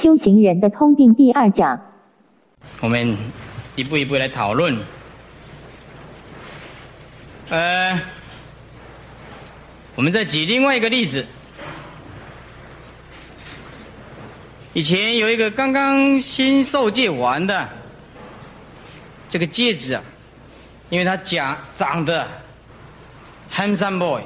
[0.00, 1.78] 修行人的通病第二讲。
[2.80, 3.14] 我们
[3.76, 4.82] 一步一步来讨论。
[7.50, 8.00] 呃，
[9.94, 11.26] 我们再举另外一个例子。
[14.72, 17.68] 以前有一个刚刚新受戒完的
[19.28, 20.02] 这个戒指啊，
[20.88, 22.26] 因为他长长得
[23.52, 24.22] handsome boy，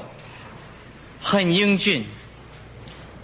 [1.21, 2.05] 很英俊，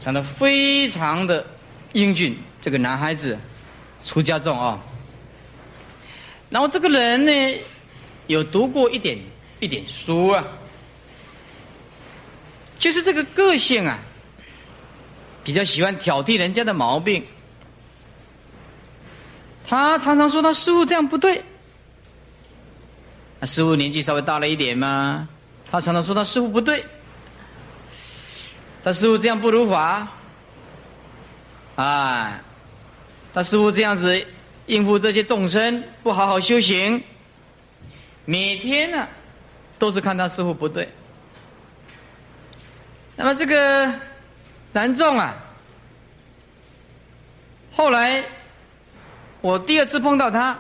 [0.00, 1.46] 长得非常的
[1.92, 2.36] 英俊。
[2.60, 3.38] 这个男孩子
[4.04, 4.78] 出家众啊，
[6.50, 7.60] 然后这个人呢，
[8.26, 9.18] 有读过一点
[9.60, 10.44] 一点书啊，
[12.78, 13.98] 就是这个个性啊。
[15.42, 17.24] 比较喜欢挑剔人家的毛病，
[19.66, 21.42] 他常常说他师傅这样不对。
[23.40, 25.26] 那师傅年纪稍微大了一点嘛，
[25.70, 26.84] 他常常说他师傅不对，
[28.84, 30.06] 他师傅这样不如法，
[31.80, 32.40] 啊，
[33.32, 34.26] 他师傅这样子
[34.66, 37.02] 应付这些众生，不好好修行，
[38.24, 39.06] 每天呢
[39.78, 40.88] 都是看他师傅不对。
[43.16, 43.92] 那么这个。
[44.72, 45.34] 南众啊！
[47.74, 48.22] 后来
[49.40, 50.56] 我第二次碰到他，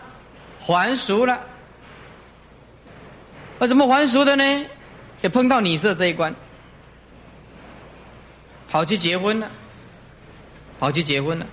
[0.58, 1.40] 还俗了。
[3.60, 4.66] 为什么还俗的呢？
[5.22, 6.34] 也碰到女色这一关，
[8.68, 9.48] 跑去结婚了，
[10.80, 11.46] 跑去结婚了。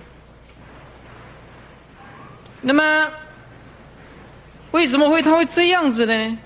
[2.62, 3.08] 那么
[4.72, 6.38] 为什么会他会这样子呢？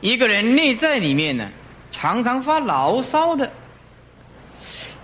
[0.00, 1.48] 一个人内在里面呢，
[1.90, 3.52] 常常发牢骚的。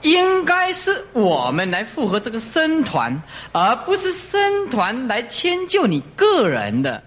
[0.02, 3.22] 应该是我们来附和这个僧团，
[3.52, 7.02] 而不是僧团来迁就你个人的。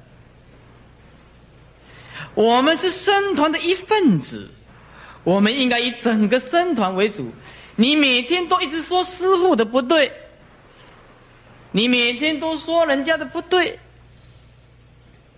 [2.36, 4.50] 我们是僧团的一份子，
[5.24, 7.32] 我们应该以整个僧团为主。
[7.76, 10.12] 你每天都一直说师傅的不对，
[11.72, 13.80] 你每天都说人家的不对，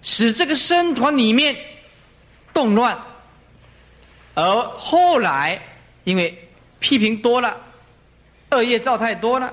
[0.02, 1.55] 使这个僧团里面
[2.54, 2.98] 动乱，
[4.33, 5.61] 而后来
[6.04, 6.42] 因为。
[6.77, 7.58] 批评多了，
[8.52, 9.52] 恶业造太多了，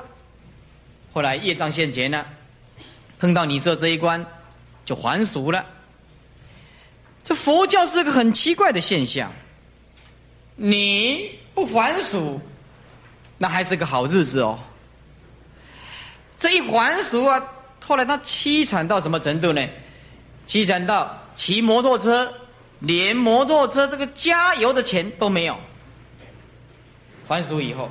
[1.15, 2.27] 后来业障现前了，
[3.19, 4.27] 碰到你说这一关，
[4.85, 5.65] 就还俗了。
[7.23, 9.33] 这佛教是个很奇怪的现象，
[10.57, 12.39] 你不还俗，
[13.43, 14.57] 那还是个好日子哦。
[16.39, 17.43] 这一还俗啊，
[17.85, 19.61] 后来他凄惨到什么程度呢？
[20.47, 22.33] 凄惨到骑摩托车，
[22.79, 25.59] 连摩托车这个加油的钱都没有。
[27.27, 27.91] 还俗以后，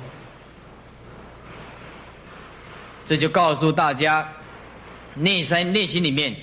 [3.04, 4.26] 这就告诉大家，
[5.12, 6.34] 内心内心里面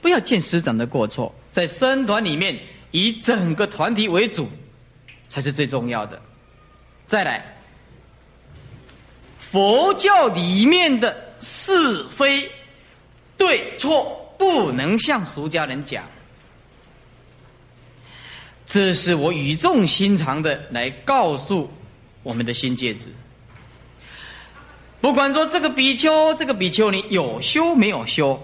[0.00, 2.58] 不要见师长的过错，在僧团里面
[2.92, 4.48] 以整个团体为主，
[5.28, 6.18] 才是最重要的。
[7.06, 7.44] 再来，
[9.50, 12.50] 佛教里面的是非
[13.36, 16.04] 对错，不能向俗家人讲。
[18.64, 21.68] 这是我语重心长的来告诉
[22.22, 23.08] 我们的新戒指。
[25.00, 28.40] 不管说这个比丘、这个比丘尼有修没有修，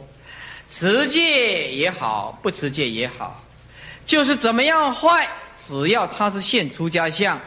[0.66, 3.45] 持戒也好，不持戒也好，
[4.05, 5.28] 就是怎么样坏，
[5.61, 7.41] 只要他是现出家相，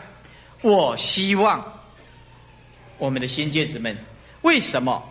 [0.61, 1.78] 我希望
[2.99, 3.97] 我们的新戒指们，
[4.41, 5.03] 为什么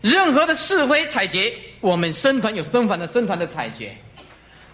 [0.00, 3.96] 任何的是非采决，我们僧团有僧团的僧团的采决。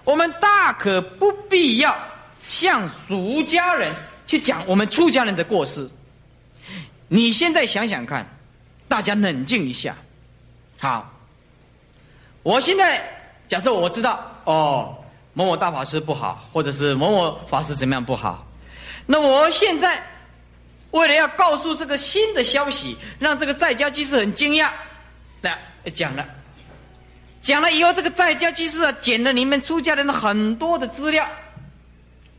[0.04, 1.96] 我们大可不必要
[2.46, 3.94] 向俗家人
[4.26, 5.88] 去讲我们出家人的过失。
[7.08, 8.26] 你现在想想看，
[8.88, 9.96] 大家冷静一下。
[10.78, 11.12] 好，
[12.42, 13.02] 我现在
[13.46, 14.96] 假设我知道哦，
[15.34, 18.46] 某某大法师不好，或者是某某法师怎么样不好，
[19.04, 20.02] 那我现在
[20.90, 24.70] 为了要告诉这个新的消息，让这个在家居士很惊讶，
[25.40, 25.56] 那
[25.90, 26.26] 讲了。
[27.40, 31.26] 讲了以后，这个在家居士啊，捡了你们出家人的很多的资料，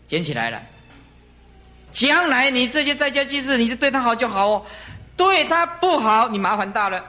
[0.08, 0.62] 捡起来了。
[1.92, 4.66] 将来你这些在家居士，你就对他好就好哦，
[5.16, 7.03] 对他不好，你麻烦大了。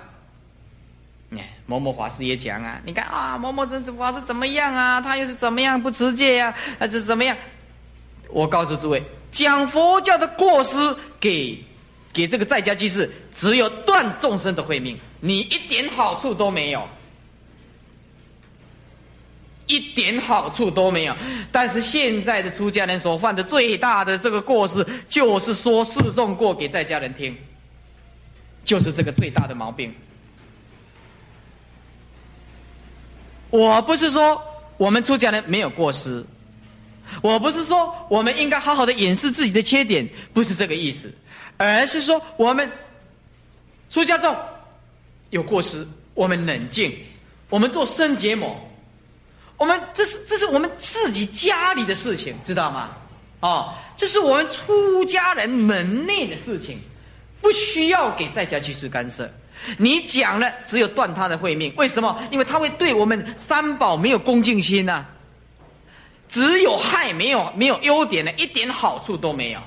[1.32, 5.00] 哎某某法师也讲啊，你看啊，某某真是法师怎么样啊？
[5.00, 6.54] 他又是怎么样不持戒呀？
[6.78, 7.36] 还是怎么样？
[8.28, 10.76] 我告诉诸位，讲佛教的过失
[11.18, 11.58] 给
[12.12, 16.86] 给这个在家居士，只有断众生的慧命，你一点好处都没有。
[19.66, 21.16] 一点好处都没有，
[21.52, 27.38] 但是现在的出家人所犯的最大的这个过失，就是说示众过给在家人听，
[28.64, 29.94] 就是这个最大的毛病。
[33.50, 34.42] 我不是说
[34.76, 36.26] 我们出家人没有过失，
[37.22, 41.12] 我不是说我们应该好好的掩饰自己的缺点，不是这个意思，
[41.56, 42.70] 而是说我们
[43.88, 44.36] 出家众
[45.30, 46.96] 有过失，我们冷静，
[47.48, 48.56] 我们做生结膜，
[49.56, 52.90] 我们这是这是我们自己家里的事情，知道吗？
[53.40, 56.78] 哦，这是我们出家人门内的事情，
[57.40, 59.30] 不需要给在家居士干涉。
[59.76, 61.72] 你讲了，只有断他的慧命。
[61.76, 62.22] 为什么？
[62.30, 65.04] 因为他会对我们三宝没有恭敬心呐，
[66.30, 69.60] 只有害，没有没有优点的，一点好处都没有。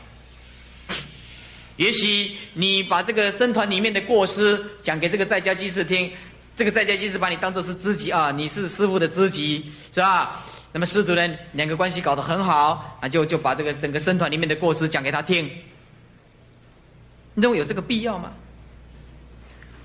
[1.78, 6.12] 也许你把这个僧团里面的过失讲给这个在家居士听，
[6.56, 10.42] 这个在家居士把你当做是知己啊，你是师傅的知己，是吧？
[10.72, 11.22] 那么师徒呢
[11.52, 15.46] 两个关系搞得很好啊，就就把这个整个僧团里面的过失讲给他听。
[17.36, 18.32] 你认为有这个必要吗？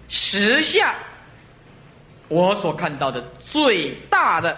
[0.08, 0.94] 时下
[2.28, 4.56] 我所看到的最大的、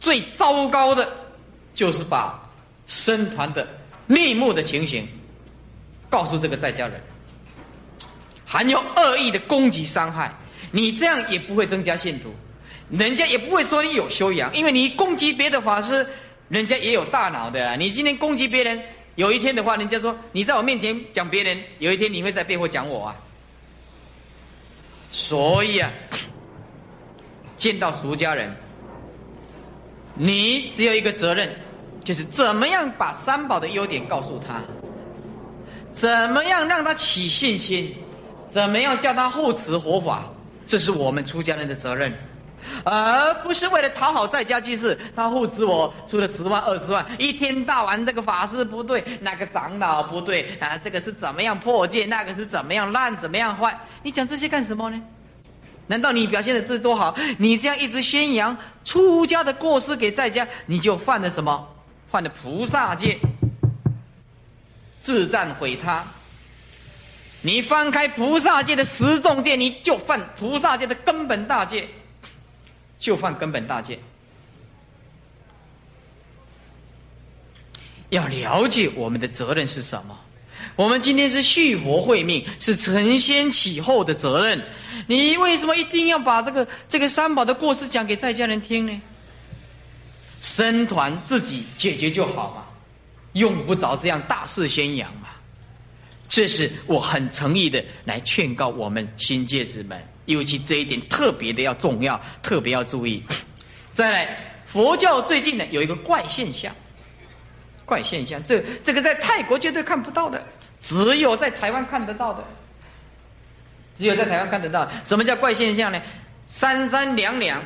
[0.00, 1.08] 最糟糕的，
[1.74, 2.40] 就是把
[2.86, 3.66] 僧团的
[4.06, 5.06] 内幕的情形
[6.08, 7.00] 告诉这个在家人，
[8.46, 10.32] 含有恶意的攻击伤害，
[10.70, 12.32] 你这样也不会增加信徒。
[12.90, 16.06] 人家也不会说你有修养，因为你攻击别的法师，
[16.48, 17.74] 人家也有大脑的啊。
[17.74, 18.80] 你今天攻击别人，
[19.16, 23.16] 有一天的话，人家说你在我面前讲别人，有一天你会在背后讲我啊。
[25.10, 25.90] 所以啊，
[27.56, 28.54] 见到俗家人，
[30.14, 31.48] 你只有一个责任，
[32.04, 34.60] 就是怎么样把三宝的优点告诉他，
[35.90, 37.96] 怎么样让他起信心，
[38.46, 40.24] 怎么样叫他护持佛法，
[40.66, 42.12] 这是我们出家人的责任。
[42.82, 53.78] 而不是为了讨好在家居士，他护持我出了十万二十万，一天到晚这个法师不对，那个长老不对啊，这个是怎么样破戒，那个是怎么样烂，怎么样坏？
[54.02, 55.00] 你讲这些干什么呢？
[55.86, 57.14] 难道你表现的这多好？
[57.38, 61.68] 你这样一直宣扬出家的过失给在家，你就犯了什么？
[62.14, 63.18] 犯的菩萨戒，
[65.00, 66.04] 自赞毁他。
[67.42, 71.88] 你翻开菩萨戒的十重戒，你就犯菩萨戒的根本大戒。
[73.00, 73.98] 就犯根本大戒，
[78.10, 80.16] 要了解我们的责任是什么。
[80.76, 84.64] 我们今天是续佛慧命，是承先启后的责任。
[85.08, 89.00] 你为什么一定要把这个这个三宝的过失讲给在家人听呢？
[90.44, 92.66] 僧团自己解决就好嘛，
[93.32, 95.28] 用不着这样大肆宣扬嘛。
[96.28, 99.98] 这是我很诚意的来劝告我们新戒子们。
[100.26, 103.22] 尤其这一点特别的要重要，特别要注意。
[103.94, 106.74] 再来，佛教最近呢有一个怪现象，
[107.86, 110.46] 怪现象，这这个在泰国绝对看不到的，
[110.78, 112.44] 只有在台湾看得到的，
[113.98, 114.86] 只有在台湾看得到。
[115.04, 115.98] 什么叫怪现象呢？
[116.48, 117.62] 三三两两，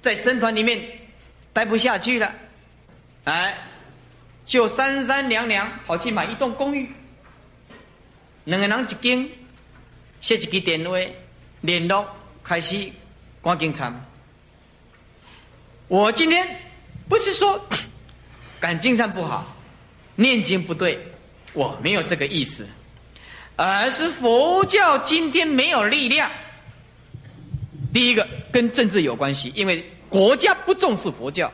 [0.00, 0.80] 在僧团里面
[1.56, 2.30] 待不下去了，
[3.24, 3.56] 哎，
[4.44, 6.86] 就三三两两跑去买一栋公寓，
[8.44, 9.26] 两个人一间，
[10.20, 10.98] 写一个电话。
[11.62, 12.06] 联络
[12.44, 12.92] 开始
[13.40, 13.90] 关警察。
[15.88, 16.46] 我今天
[17.08, 17.58] 不是说
[18.60, 19.56] 赶经常不好，
[20.14, 20.98] 念经不对，
[21.54, 22.68] 我没有这个意思，
[23.56, 26.30] 而是佛教今天没有力量。
[27.94, 31.52] 第一个跟政治有关系，因为国家不重视佛教，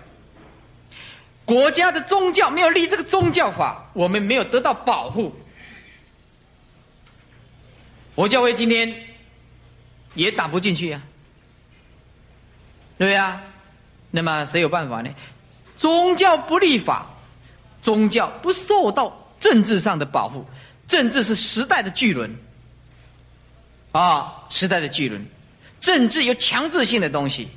[1.45, 5.35] 国家的宗教没有立这个宗教法，我们没有得到保护。
[8.15, 8.95] 佛教会今天。
[10.15, 11.01] 也打不进去呀，
[12.99, 13.43] 对呀啊？
[14.11, 15.09] 那么谁有办法呢？
[15.79, 17.07] 宗教不立法，
[17.81, 20.45] 宗教不受到政治上的保护，
[20.87, 22.31] 政治是时代的巨轮
[23.93, 25.27] 啊，时代的巨轮，
[25.81, 27.49] 政治有强制性的东西，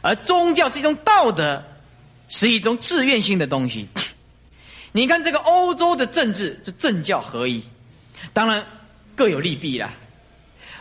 [0.00, 1.62] 而宗教是一种道德，
[2.28, 3.88] 是一种自愿性的东西。
[4.92, 7.62] 你看这个欧洲的政治，是政教合一，
[8.32, 8.64] 当然
[9.14, 9.90] 各有利弊啦。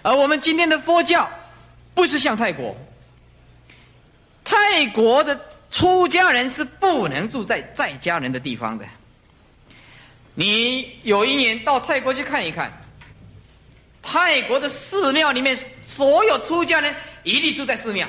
[0.02, 1.30] 而我们今天的佛教，
[1.94, 2.76] 不是像泰国，
[4.46, 8.86] 泰国的出家人是不能住在在家人的地方的。
[10.36, 12.72] 你有一年到泰国去看一看，
[14.02, 18.08] 泰国的寺庙里面所有出家人一律住在寺庙，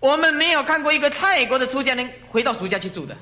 [0.00, 3.16] 我们没有看过一个泰国的出家人回到俗家去住的。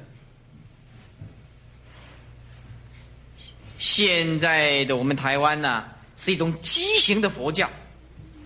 [3.78, 5.84] 现在的我们台湾呢？
[6.18, 7.70] 是一种畸形的佛教，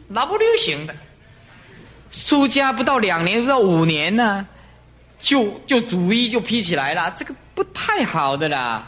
[0.08, 0.96] 那不流行的。
[2.10, 4.44] 出家不到两年，不到五年呢，
[5.20, 8.84] 就就主义就批起来了，这个不太好的啦。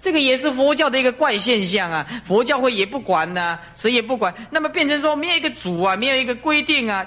[0.00, 2.06] 这个也是佛教的一个怪现象啊。
[2.24, 4.32] 佛教会也不管呢，谁也不管。
[4.48, 7.04] 那么变成说没有一个主啊，没有一个规定啊。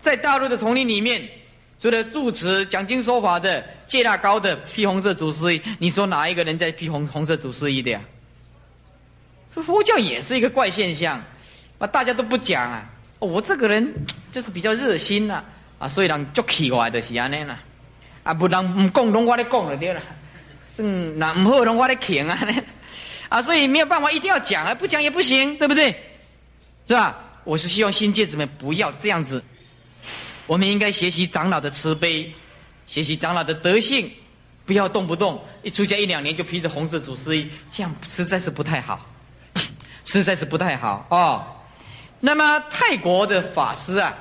[0.00, 1.28] 在大陆的丛林里面，
[1.78, 8.00] 除了住持讲经说法的、戒大高的、披红色祖师衣，你说哪一个人在披红红色祖师衣的呀？
[9.52, 11.22] 佛教也是一个怪现象，
[11.78, 12.88] 啊，大家都不讲啊。
[13.18, 13.92] 我这个人
[14.32, 15.44] 就是比较热心呐，
[15.78, 17.58] 啊，所以人就奇怪的是安尼啦，
[18.22, 20.00] 啊，不能唔讲，拢我咧讲了对了，
[20.74, 22.38] 是那唔好，拢我咧听啊，
[23.28, 25.94] 啊，所以没有办法，一定要讲啊，不讲也不行，对不对？
[26.88, 27.18] 是吧？
[27.44, 29.42] 我是希望新戒子们不要这样子，
[30.50, 32.28] 我们应该学习长老的慈悲，
[32.84, 34.10] 学习长老的德性，
[34.66, 39.06] 不要动不动一出家一两年就披着红色祖师衣，这样实在是不太好，
[40.04, 41.46] 实在是不太好哦。
[42.18, 44.12] 那么泰国的法师啊，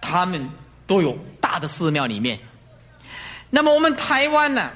[0.00, 0.48] 他们
[0.86, 2.38] 都有大的寺庙里面。
[3.50, 4.70] 那么我们台湾呢，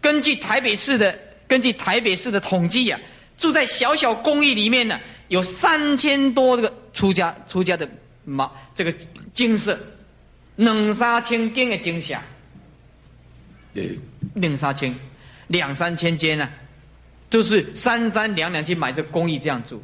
[0.00, 1.16] 根据台北市的
[1.46, 2.98] 根据台北市的统计呀，
[3.38, 7.88] 住在小小公寓里面呢，有三千多个出家出家的
[8.24, 8.92] 嘛，这个
[9.32, 9.78] 金色，
[10.56, 12.16] 两三千间的精舍，
[14.34, 14.94] 两三千，
[15.48, 16.48] 两三千间呢，
[17.28, 19.80] 都是三三两两去买这工艺这样做。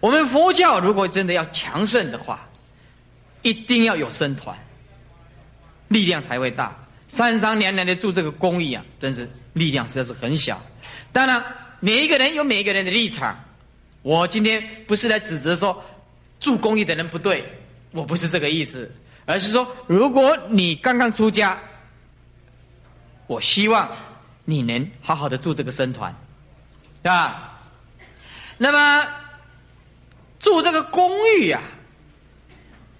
[0.00, 2.48] 我们佛教如果真的要强盛的话，
[3.42, 4.56] 一定要有僧团，
[5.88, 6.76] 力量才会大。
[7.08, 10.60] 三三两两的做这个工艺啊，真是力量实在是很小。
[11.12, 11.44] 当然，
[11.78, 13.38] 每一个人有每一个人的立场。
[14.00, 15.80] 我今天不是来指责说
[16.42, 17.42] 住公寓的人不对，
[17.92, 18.90] 我不是这个意思，
[19.24, 21.58] 而是说，如果你刚刚出家，
[23.26, 23.90] 我希望
[24.44, 26.14] 你能好好的住这个僧团，
[27.02, 27.58] 是吧？
[28.58, 29.08] 那么。
[30.42, 31.08] 住这个公
[31.38, 31.60] 寓呀，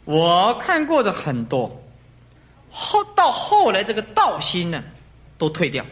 [0.05, 1.83] 我看过的很多，
[2.71, 4.81] 后到后来这个道心呢，
[5.39, 5.85] 都退掉。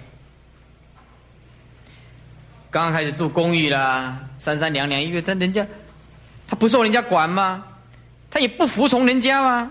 [2.71, 5.67] 刚刚开始住公寓啦，三三两两，因为他人家
[6.51, 7.65] 他不受人家管吗？
[8.29, 9.71] 他也不服从人家吗？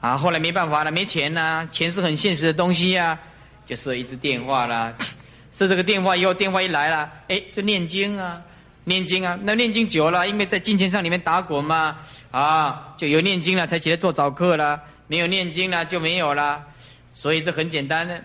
[0.00, 3.18] 啊，后来没办法了，没钱呐，钱是很现实的东西呀，
[3.66, 4.92] 就设一支电话啦，
[5.52, 8.40] 设这个电话以后，电话一来了，哎，就念经啊。
[8.84, 11.98] 念经啊，那念经久了，因为在金钱上里面打滚嘛，
[12.32, 16.64] 啊，就有念经了才起来做早课了，没有念经了就没有了，
[17.12, 18.20] 所以这很简单的，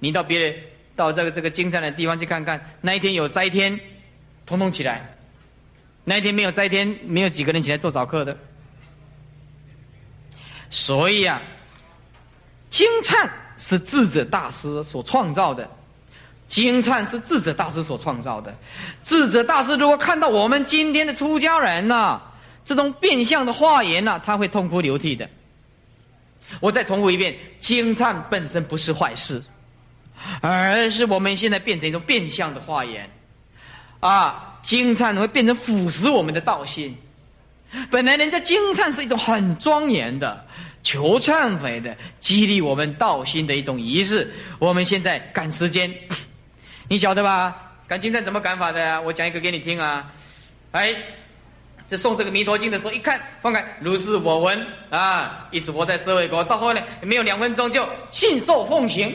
[0.00, 0.56] 你到别人
[0.96, 3.78] 到这个这个精善的地方去看看，那一天有灾天，
[4.44, 5.14] 通通起来，
[6.04, 8.36] 那一天没有斋天，没有几个人起来做早课的，
[10.70, 11.40] 所以啊，
[12.70, 15.68] 经忏是智者大师所创造的。
[16.46, 18.54] 经忏是智者大师所创造的，
[19.02, 22.20] 智者大师如果看到我们今天的出家人呐，
[22.66, 25.28] 这种变相的话言呐，他会痛哭流涕的。
[26.60, 29.42] 我再重复一遍，经忏本身不是坏事，
[30.42, 33.10] 而是我们现在变成一种变相的话言，
[34.00, 36.96] 啊，经忏会变成腐蚀我们的道心。
[37.90, 40.44] 本来人家经忏是一种很庄严的、
[40.82, 45.92] 求忏悔的、激励我们道心的一种仪式，我们现在赶时间。
[46.88, 47.54] 你晓得吧？
[47.86, 49.00] 赶经忏怎么赶法的？
[49.02, 50.10] 我讲一个给你听啊！
[50.72, 50.94] 哎，
[51.86, 55.46] 这送这个弥陀经的时候，一看放开，如是我闻啊！
[55.50, 59.14] 一时活在社会国，到后来没有两分钟就信受奉行。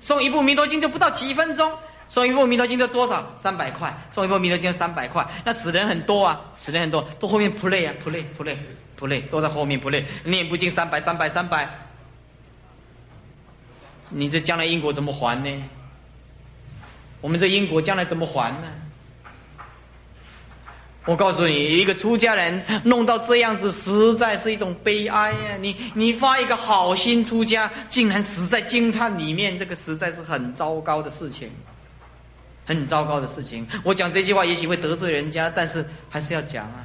[0.00, 1.72] 送一部弥陀经就不到几分钟，
[2.08, 3.32] 送一部弥陀经要多少？
[3.36, 8.56] 三百块，送一部弥陀经三百块，那死人很多啊，死人很多，都后面不累啊，不累不累
[8.96, 11.68] 不累，都在后面不累，念不进三百三百三百。
[14.10, 15.64] 你这将来因果怎么还呢？
[17.20, 18.68] 我们这因果将来怎么还呢？
[21.04, 25.56] 我告诉你，一个出家人弄到这样子，实在是一种悲哀呀！
[25.58, 31.50] 你你发一个好心出家，竟然死在经忏里面，这个实在是很糟糕的事情，
[32.68, 33.66] 很糟糕的事情。
[33.82, 36.84] 我讲这句话也许会得罪人家，但是还是要讲啊。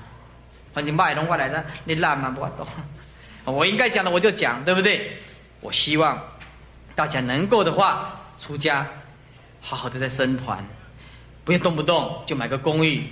[0.73, 2.65] 反正卖龙过来的，你烂嘛不懂。
[3.43, 5.11] 我应该讲的我就讲，对不对？
[5.59, 6.17] 我希望。
[6.95, 8.87] 大家能够的话，出家，
[9.59, 10.63] 好好的在僧团，
[11.43, 13.03] 不要动不动就买个公寓，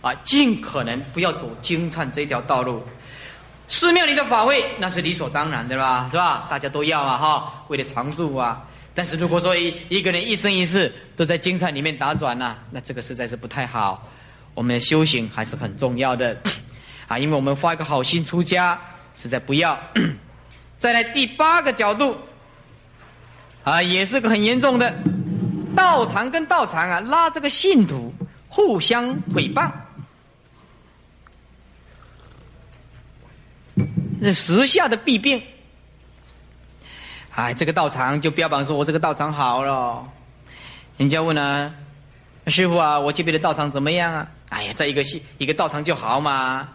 [0.00, 2.82] 啊，尽可能不要走经忏这条道路。
[3.66, 6.46] 寺庙里的法会那是理所当然的吧，是吧？
[6.48, 8.64] 大家都要啊，哈，为了常住啊。
[8.94, 14.08] 但是如果说一一个人一生一世都在精彩里面打转呐，那这个实在是不太好。
[14.54, 16.36] 我们的修行还是很重要的，
[17.08, 18.78] 啊，因为我们发一个好心出家，
[19.14, 19.78] 实在不要。
[20.78, 22.16] 再来第八个角度。
[23.64, 24.94] 啊，也是个很严重的，
[25.74, 28.12] 道场跟道场啊，拉这个信徒
[28.46, 29.72] 互相诽谤，
[34.22, 35.42] 这时下的弊病。
[37.34, 40.06] 哎，这个道场就标榜说我这个道场好了，
[40.96, 41.74] 人家问呢，
[42.46, 44.28] 师傅啊，我这边的道场怎么样啊？
[44.50, 46.68] 哎呀，在一个信一个道场就好嘛，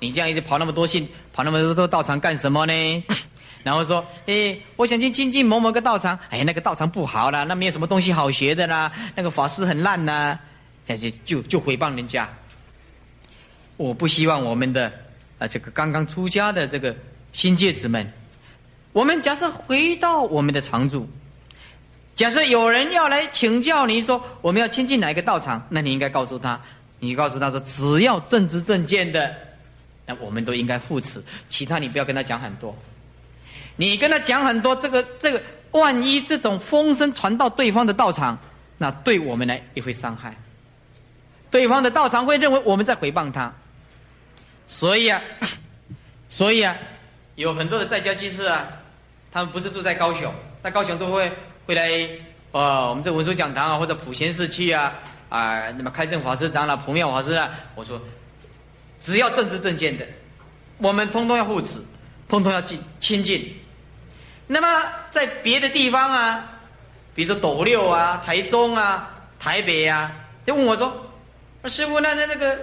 [0.00, 3.04] 你这样一直跑那么多信，跑那么多道场干什么呢？
[3.64, 10.38] 然后说，哎，我想去亲近某某个道场，哎，那个道场不好啦，那没有什么东西好学的啦，那个法师很烂呐，
[10.86, 12.28] 但是就就诽谤人家。
[13.78, 14.92] 我不希望我们的
[15.38, 16.94] 啊这个刚刚出家的这个
[17.32, 18.12] 新戒子们，
[18.92, 21.08] 我们假设回到我们的常住，
[22.14, 26.60] 假设有人要来请教你说我们要亲近哪一个道场，那你应该告诉他，
[26.98, 29.34] 你告诉他说，只要正知正见的，
[30.04, 32.76] 那我们都应该扶持，其他你不要跟他讲很多。
[33.76, 38.38] 你跟他讲很多，这个这个，万一这种风声传到对方的道场，
[38.76, 40.36] 那对我们呢也会伤害。
[41.50, 43.50] 对方的道场会认为我们在诽谤他，
[44.66, 45.22] 所以啊，
[46.28, 46.76] 所以啊，
[47.36, 48.81] 有很多的在家居士啊，
[49.32, 51.32] 他们不是住在高雄，那高雄都会
[51.66, 52.08] 会来
[52.50, 54.92] 呃我们这文殊讲堂啊，或者普贤寺去啊
[55.30, 58.00] 啊，那么开正法师长老、普妙法师啊，我说，
[59.00, 60.06] 只要正知正见的，
[60.76, 61.78] 我们通通要护持，
[62.28, 63.56] 通通要进亲近。
[64.46, 66.60] 那么在别的地方啊，
[67.14, 69.10] 比如说斗六啊、台中啊、
[69.40, 70.12] 台北啊，
[70.44, 71.10] 就问我说
[71.64, 72.58] ：“师傅，那那那个，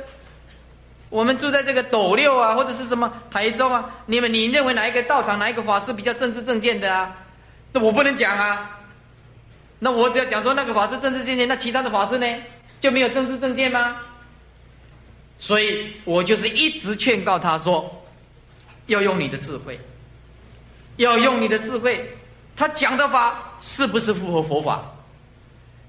[1.10, 7.16] 我们住在这个斗六啊，或者是什么台中啊，你们你认为哪一个道场、哪一个法师比较正知正见的啊？
[7.72, 8.80] 那我不能讲啊。
[9.80, 12.28] 那我只要讲说那个法师正知正见，那其他的法师呢
[12.80, 13.98] 就没有正知正见吗？
[15.40, 18.04] 所以我就是一直劝告他说，
[18.88, 19.80] 要用你的智慧。”
[21.00, 22.14] 要用你的智慧，
[22.58, 24.84] 他讲的法是不是符合佛法？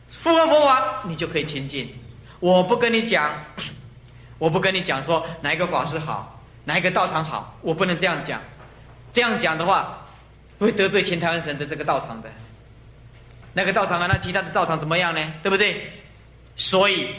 [0.09, 1.93] 符合佛法，你就可以亲近。
[2.39, 3.33] 我不跟你讲，
[4.41, 8.41] 我不跟你讲说哪一个法师好，哪一个道场好，我不能这样讲。
[9.13, 10.05] 这样讲的话，
[10.59, 12.31] 会得罪全台湾省的这个道场的。
[13.53, 15.21] 那个道场啊，那其他的道场怎么样呢？
[15.43, 15.93] 对不对？
[16.57, 17.15] 所以，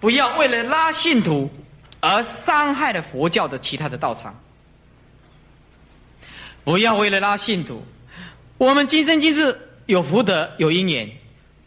[0.00, 1.48] 不要为了拉信徒
[2.00, 4.34] 而伤害了佛教的其他的道场。
[6.64, 7.84] 不要为了拉信徒，
[8.58, 9.56] 我们今生今世
[9.86, 11.08] 有福德有因缘，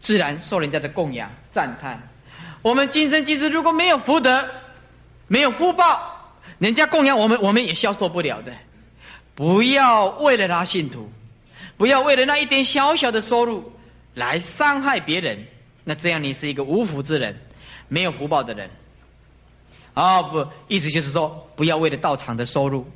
[0.00, 1.98] 自然受人家的供养赞叹。
[2.62, 4.44] 我们今生今世如果没有福德，
[5.28, 8.52] 没有福报，人家供养我们，我们也消受不了的。
[9.34, 11.10] 不要为了拉信徒，
[11.76, 13.72] 不要为了那一点小小的收入
[14.14, 15.38] 来伤害别人。
[15.84, 17.38] 那这样你是一个无福之人，
[17.88, 18.70] 没有福报的人。
[19.94, 22.86] 啊，不，意思就是说，不要为了道场的收入。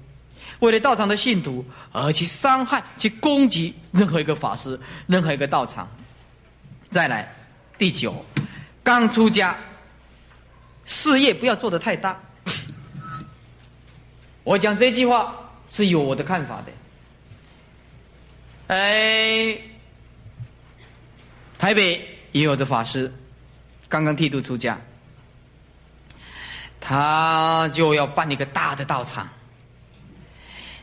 [0.58, 5.88] 为了道场的信徒而去伤害、去攻击任何一个法师、任何一个道场。
[6.90, 7.32] 再来，
[7.78, 8.14] 第九，
[8.82, 9.56] 刚出家，
[10.90, 12.20] 事业不要做得太大。
[14.42, 16.72] 我讲这句话是有我的看法的。
[18.74, 19.56] 哎，
[21.58, 23.12] 台北也有的法师
[23.88, 24.76] 刚刚剃度出家，
[26.80, 29.28] 他就要办一个大的道场。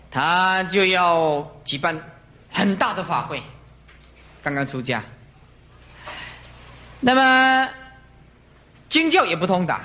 [0.10, 2.02] 他就要举办
[2.50, 3.44] 很大的法会，
[4.42, 5.04] 刚刚出家，
[7.02, 7.70] 那么
[8.88, 9.82] 经教也不通达，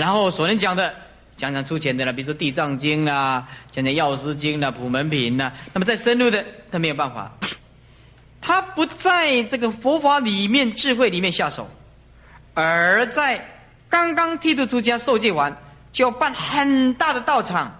[0.00, 0.94] 然后所能讲的
[1.36, 7.30] 讲讲出钱的了，比如说《地藏经》啦，讲讲《药师经》啦，《普门品》啦，那么再深入的他没有办法，
[8.40, 11.68] 他不在这个佛法里面、智慧里面下手，
[12.54, 13.46] 而在
[13.90, 15.54] 刚刚剃度出家受戒完，
[15.92, 17.76] 就要办很大的道场。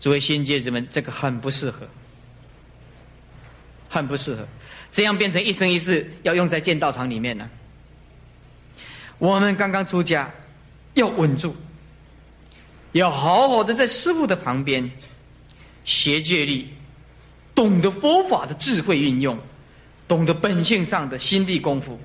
[0.00, 1.86] 诸位新戒子们，这个很不适合，
[3.88, 4.46] 很不适合，
[4.90, 7.48] 这样变成一生一世要用在建道场里面呢。
[9.18, 10.30] 我们刚刚出家，
[10.94, 11.54] 要稳住，
[12.92, 14.90] 要好好的在师傅的旁边
[15.84, 16.66] 学戒律，
[17.54, 19.38] 懂得佛法的智慧运用，
[20.06, 21.98] 懂得本性上的心地功夫。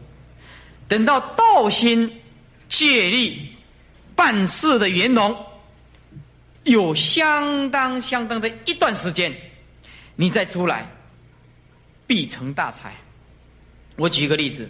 [0.87, 2.11] 等到道心
[2.67, 3.39] 戒律
[4.15, 5.35] 办事的圆融。
[6.63, 9.33] 有相当相当的一段时间，
[10.15, 10.87] 你再出来，
[12.05, 12.93] 必成大才。
[13.95, 14.69] 我举一个例子，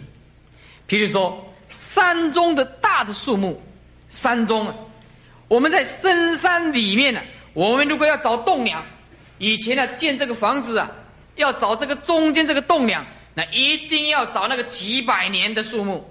[0.88, 1.49] 譬如说
[1.80, 3.58] 山中的大的树木，
[4.10, 4.70] 山中，
[5.48, 7.22] 我们在深山里面呢，
[7.54, 8.84] 我们如果要找栋梁，
[9.38, 10.90] 以前呢建这个房子啊，
[11.36, 16.06] 要找这个中间这个栋梁，那一定要找那个几百年的树木。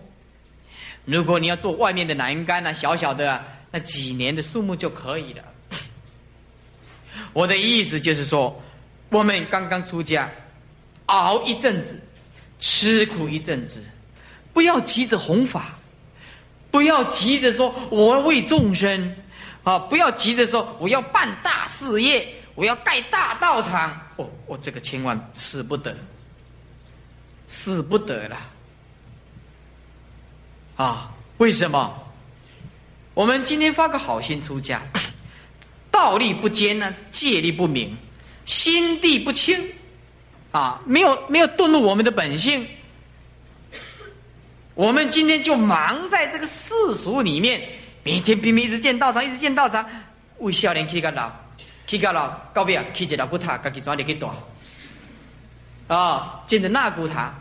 [1.05, 5.43] 如果你要做外面的栏杆呢，小小的，那几年的树木就可以了。
[7.31, 8.59] 我的意思就是说，
[9.09, 10.27] 我们刚刚出家，
[11.05, 12.01] 熬一阵子，
[12.59, 13.83] 吃苦一阵子，
[14.59, 15.69] 不要急着弘法，
[16.69, 19.15] 不要急着说我要为众生，
[19.63, 23.97] 啊，不要急着说我要办大事业，我要盖大道场。
[24.17, 25.95] 哦，我这个千万使不得，
[27.47, 28.37] 使不得了。
[30.75, 31.97] 啊，为什么？
[33.13, 34.81] 我们今天发个好心出家。
[35.89, 37.97] 道力不坚呢，戒力不明，
[38.43, 39.71] 心地不清，
[40.51, 42.67] 啊，没有没有顿入我们的本性。
[44.79, 47.61] 我们今天就忙在这个世俗里面，
[48.01, 49.85] 每天拼命一直见道场，一直见道场，
[50.37, 51.29] 为少年去个老，
[51.85, 54.33] 去个老，告别啊，去一老骨塔，自己抓点去大，
[55.93, 57.33] 啊，见着那骨塔。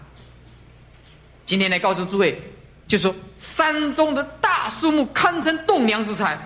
[1.47, 2.43] 今天来告诉诸位，
[2.89, 6.37] 就说山中的大树木堪称栋梁之材，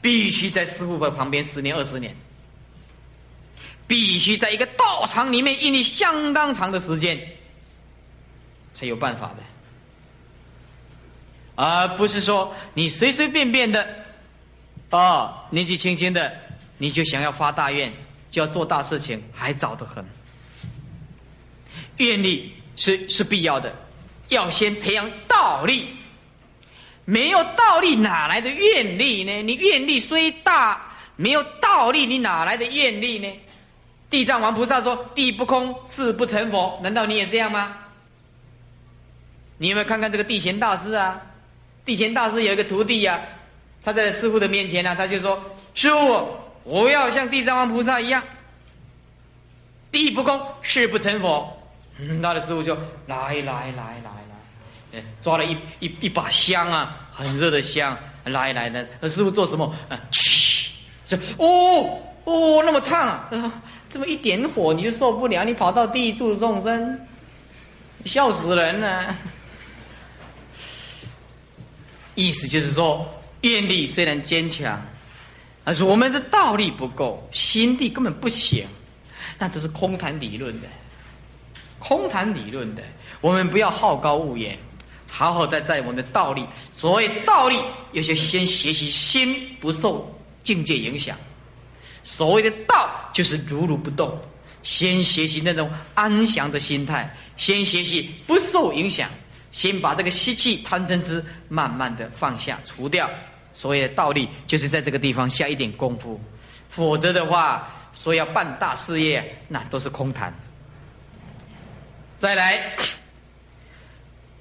[0.00, 2.14] 必须在师傅的旁边十年二十年，
[3.88, 7.18] 必须在一个道场里面屹立相当长的时间，
[8.74, 9.42] 才有办法的。
[11.56, 13.84] 而不是说你随随便便的，
[14.90, 16.32] 哦，年纪轻轻的
[16.78, 17.92] 你就想要发大愿，
[18.30, 20.04] 就要做大事情，还早得很。
[21.96, 23.74] 愿力是是必要的，
[24.28, 25.88] 要先培养道力。
[27.06, 29.42] 没有道力哪来的愿力呢？
[29.42, 33.32] 你愿力虽大，没有道力，你哪来的愿力呢？
[34.10, 37.76] 地藏王菩萨说：“地不空，誓不成佛。”难道你也这样吗？
[39.58, 41.20] 你有没有看看这个地贤大师啊？
[41.86, 43.18] 地贤大师有一个徒弟呀，
[43.82, 45.40] 他在师傅的面前呢，他就说
[45.72, 46.26] ：“师傅，
[46.64, 48.22] 我要像地藏王菩萨一样，
[49.92, 51.48] 地不公，誓不成佛。”
[52.22, 52.74] 他的师傅就
[53.06, 54.12] 来来来来
[54.92, 58.86] 来，抓了一一一把香啊，很热的香，来来的。
[59.02, 59.72] 师傅做什么？
[59.88, 60.68] 啊，嘘，
[61.06, 63.62] 说哦哦，那么烫啊！
[63.88, 67.00] 这么一点火你就受不了，你跑到地狱众生，
[68.04, 69.14] 笑死人了。
[72.16, 73.06] 意思就是说，
[73.42, 74.84] 愿力虽然坚强，
[75.62, 78.66] 但是我们的道力不够，心地根本不行，
[79.38, 80.66] 那都是空谈理论的，
[81.78, 82.82] 空谈理论的。
[83.20, 84.58] 我们不要好高骛远，
[85.06, 86.44] 好好的在我们的道力。
[86.72, 87.60] 所谓道力，
[87.92, 91.16] 有些先学习心不受境界影响。
[92.02, 94.18] 所谓的道，就是如如不动，
[94.62, 99.10] 先学习那种安详的心态，先学习不受影响。
[99.56, 103.08] 先把这个吸气贪嗔痴慢慢的放下除掉，
[103.54, 106.20] 所谓的道理就是在这个地方下一点功夫，
[106.68, 110.30] 否则的话说要办大事业那都是空谈。
[112.18, 112.76] 再来，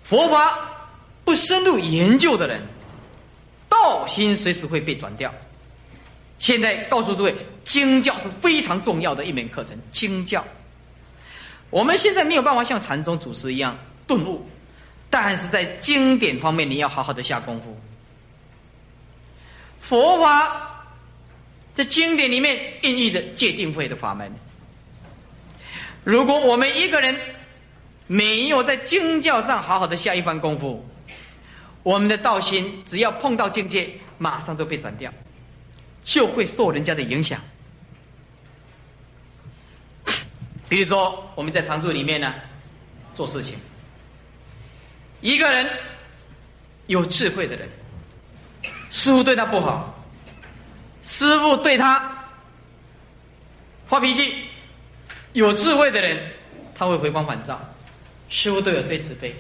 [0.03, 0.59] 佛法
[1.23, 2.61] 不深入研究的人，
[3.69, 5.33] 道心随时会被转掉。
[6.39, 9.77] 现在告诉诸位，经教是非常重要的一门课程。
[9.93, 10.45] 经教，
[11.69, 14.45] 我们现在没有办法像禅宗祖师一样顿悟。
[15.09, 17.77] 但是在经典方面，你要好好的下功夫。
[19.81, 20.85] 佛法
[21.73, 24.31] 在经典里面孕育的戒定慧的法门，
[26.03, 27.15] 如果我们一个人
[28.07, 30.83] 没有在经教上好好的下一番功夫，
[31.83, 35.13] 我们的道心只要碰到境界，马上都被转掉，
[36.03, 37.39] 就会受人家的影响。
[40.67, 42.33] 比如说，我们在常住里面呢，
[43.13, 43.55] 做事情。
[45.25, 45.67] 一个人
[46.85, 47.67] 有智慧的人，
[48.91, 50.05] 师傅对他不好，
[51.01, 52.15] 师傅对他
[53.87, 54.45] 发脾气。
[55.33, 56.31] 有智慧的人，
[56.75, 57.59] 他会回光返照，
[58.29, 59.33] 师傅对我最慈悲，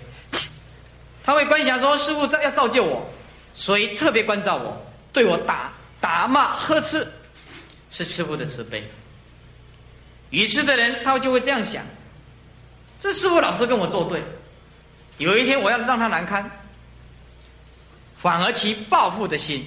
[1.23, 3.07] 他会观想说师傅要造就我，
[3.53, 4.75] 所以特别关照我，
[5.13, 5.71] 对我打
[6.01, 7.07] 打骂呵斥，
[7.91, 8.83] 是师傅的慈悲。
[10.31, 11.85] 愚痴的人，他就会这样想：
[12.99, 14.19] 这师傅老是跟我作对。
[15.17, 16.49] 有一天我要让他难堪，
[18.17, 19.65] 反而起报复的心，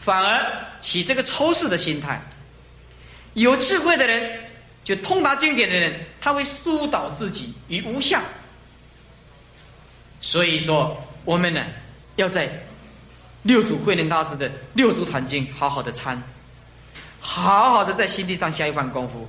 [0.00, 2.20] 反而起这个仇视的心态。
[3.34, 4.40] 有智慧的人，
[4.84, 8.22] 就通达经典的人，他会疏导自己于无相。
[10.20, 11.64] 所以说，我们呢，
[12.16, 12.50] 要在
[13.42, 16.22] 六祖慧能大师的《六祖坛经》好好的参，
[17.20, 19.28] 好好的在心地上下一番功夫，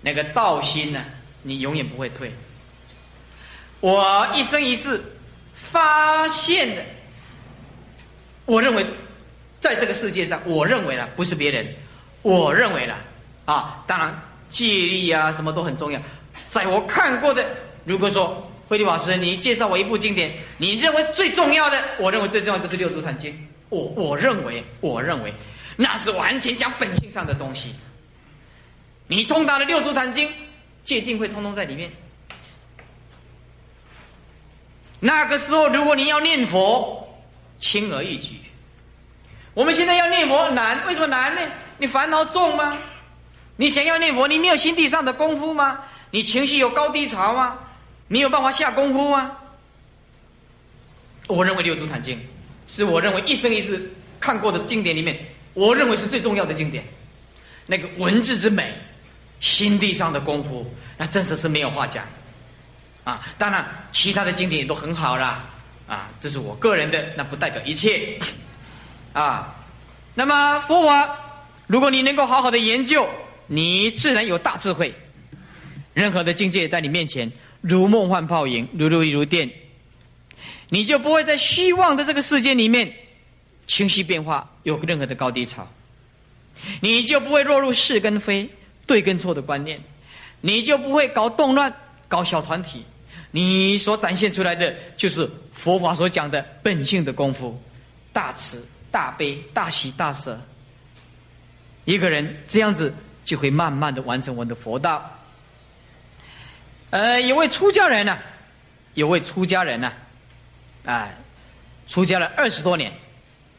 [0.00, 1.04] 那个道心呢，
[1.42, 2.32] 你永远不会退。
[3.82, 5.02] 我一生一世
[5.54, 6.84] 发现的，
[8.44, 8.86] 我认为，
[9.58, 11.66] 在这个世界上，我认为呢，不是别人，
[12.22, 12.94] 我认为呢，
[13.44, 16.00] 啊，当然戒律啊，什么都很重要。
[16.46, 17.44] 在我看过的，
[17.84, 23.32] 如果说慧律法师，你介绍我一部经典，你认为最重要的，我认为最重要就是《六祖坛经》。
[23.68, 25.34] 我我认为，我认为
[25.74, 27.74] 那是完全讲本性上的东西。
[29.08, 30.28] 你通达了《六祖坛经》，
[30.84, 31.90] 戒定会通通在里面。
[35.04, 37.04] 那个时候，如果你要念佛，
[37.58, 38.36] 轻而易举。
[39.52, 41.40] 我们现在要念佛难，为什么难呢？
[41.78, 42.78] 你烦恼重吗？
[43.56, 45.80] 你想要念佛，你没有心地上的功夫吗？
[46.12, 47.58] 你情绪有高低潮吗？
[48.06, 49.32] 你有办法下功夫吗？
[51.26, 52.16] 我认为《六祖坛经》
[52.68, 55.18] 是我认为一生一世看过的经典里面，
[55.52, 56.84] 我认为是最重要的经典。
[57.66, 58.72] 那个文字之美，
[59.40, 62.04] 心地上的功夫，那真的是没有话讲。
[63.04, 65.44] 啊，当然其他的经典也都很好啦。
[65.88, 68.18] 啊，这是我个人的，那不代表一切。
[69.12, 69.54] 啊，
[70.14, 71.18] 那么佛法，
[71.66, 73.06] 如果你能够好好的研究，
[73.46, 74.94] 你自然有大智慧。
[75.92, 79.50] 任何的境界在你面前，如梦幻泡影，如如如电，
[80.70, 82.90] 你就不会在虚妄的这个世界里面
[83.66, 85.68] 清晰变化，有任何的高低潮。
[86.80, 88.48] 你就不会落入是跟非、
[88.86, 89.78] 对跟错的观念，
[90.40, 91.74] 你就不会搞动乱、
[92.08, 92.86] 搞小团体。
[93.32, 97.60] 你所展现出来的，就是佛法所讲的本性的功夫，
[98.12, 100.38] 大慈、大悲、大喜、大舍。
[101.84, 105.10] 一个人这样子，就会慢慢的完成我们的佛道。
[106.90, 108.18] 呃，有位出家人呢，
[108.94, 109.92] 有位出家人呢，
[110.84, 111.08] 啊，
[111.88, 112.92] 出家了二十多年，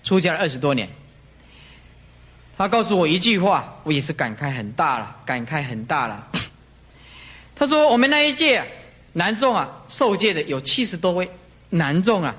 [0.04, 0.88] 出家了二十多年。
[2.56, 6.28] 他告诉我一句话，我也是感慨很大了，感慨很大了。
[7.56, 8.64] 他说：“我们那一届
[9.14, 11.30] 南众啊，受戒的有七十多位
[11.70, 12.36] 南众啊，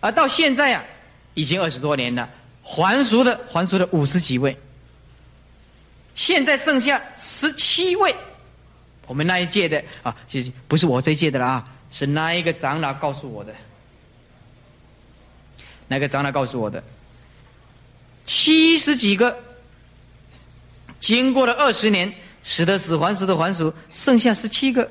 [0.00, 0.84] 而到现在啊，
[1.34, 2.28] 已经二十多年了，
[2.62, 4.56] 还俗的还俗的五十几位，
[6.14, 8.14] 现在剩下十七位。
[9.06, 13.54] 我们那一届的啊，其实不是我这一届的啦，是那一个长老告诉我的，
[15.86, 16.82] 那个长老告诉我的。”
[18.26, 19.38] 七十几个，
[20.98, 24.90] 经过了二十年，死的死，还俗的还俗，剩下十七个。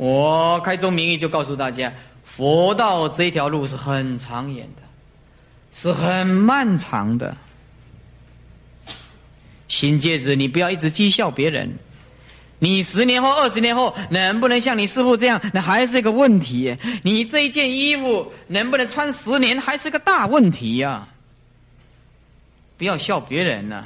[0.00, 1.92] 我开宗明义就告诉大家，
[2.24, 4.82] 佛道这条路是很长远的，
[5.74, 7.36] 是很漫长的。
[9.68, 11.70] 新戒指，你不要一直讥笑别人。
[12.60, 15.38] 你十年后、二十年后能不能像你师傅这样？
[15.52, 16.74] 那还是个问题。
[17.02, 21.06] 你这一件衣服能不能穿十年，还是个大问题呀！
[22.78, 23.84] 不要笑别人呐。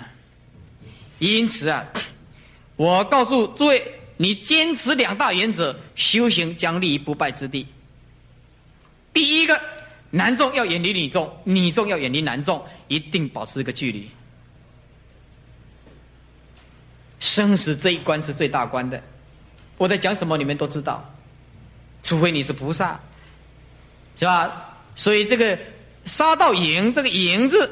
[1.18, 1.85] 因此啊，
[2.77, 3.83] 我告诉诸位，
[4.16, 7.66] 你坚持两大原则，修行将立于不败之地。
[9.12, 9.61] 第一个，
[10.11, 14.09] 男众要远离女众，女众要远离男众，一定保持一个距离。
[17.20, 19.03] 生死这一关是最大关的，
[19.79, 21.03] 我在讲什么你们都知道，
[22.03, 23.00] 除非你是菩萨，
[24.16, 24.77] 是吧？
[24.94, 25.59] 所以这个
[26.05, 27.68] 杀到赢，这个赢字，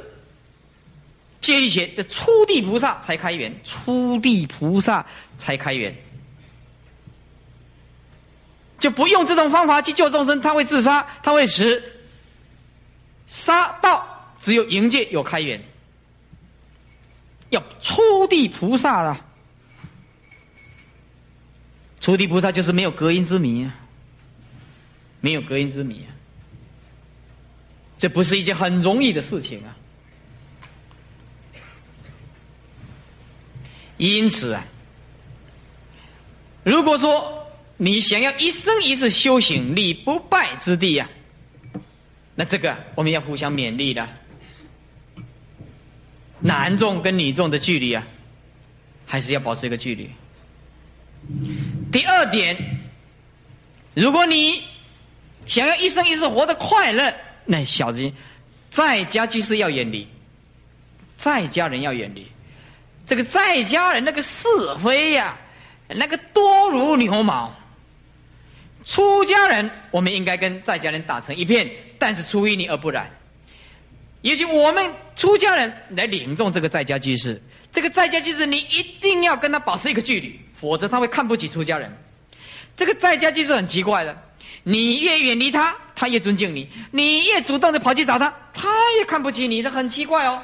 [1.40, 5.04] 接一些，这初地菩萨才开源，初地菩萨
[5.36, 5.94] 才开源，
[8.82, 11.80] 就不用这种方法去救众生，他会自杀，他会死。
[13.28, 15.62] 杀道只有迎界有开源，
[17.50, 19.24] 要初地菩萨了。
[22.00, 23.72] 初地菩萨就是没有隔音之谜啊，
[25.20, 26.10] 没有隔音之谜啊，
[27.98, 29.76] 这不是一件很容易的事情啊。
[33.96, 34.64] 因此啊，
[36.64, 37.41] 如果说
[37.84, 41.08] 你想要一生一世修行立不败之地呀，
[42.36, 44.08] 那这个我们要互相勉励的。
[46.38, 48.06] 男众跟女众的距离啊，
[49.04, 50.08] 还是要保持一个距离。
[51.90, 52.56] 第二点，
[53.94, 54.62] 如果你
[55.44, 57.12] 想要一生一世活得快乐，
[57.44, 58.14] 那小心，
[58.70, 60.06] 在家居士要远离，
[61.16, 62.28] 在家人要远离。
[63.08, 64.46] 这个在家人那个是
[64.84, 65.36] 非呀，
[65.88, 67.52] 那个多如牛毛。
[68.84, 73.10] 出家人我们应该跟在家人打成一片，但是出淤泥而不染。
[74.20, 77.40] 也许我们出家人来领众这个在家居士，
[77.72, 80.38] 这个在家居士你一定要跟他保持一个距离。
[80.60, 81.92] 否则他会看不起出家人。
[82.76, 84.16] 这个在家就是很奇怪的，
[84.62, 90.40] 你越远离他，他越尊敬你；你越主动的跑去找他，他也看不起你，这很奇怪哦。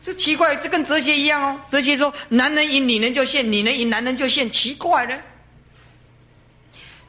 [0.00, 1.60] 这奇怪，这跟哲学一样哦。
[1.68, 5.20] 哲学说，男人赢女人就现，女人赢男人就现，奇怪了。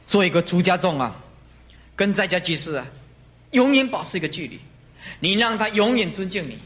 [0.06, 1.16] 做一个出家众啊，
[1.96, 2.86] 跟在家居士啊，
[3.52, 4.60] 永远保持一个距离，
[5.20, 6.58] 你让他永远尊敬你。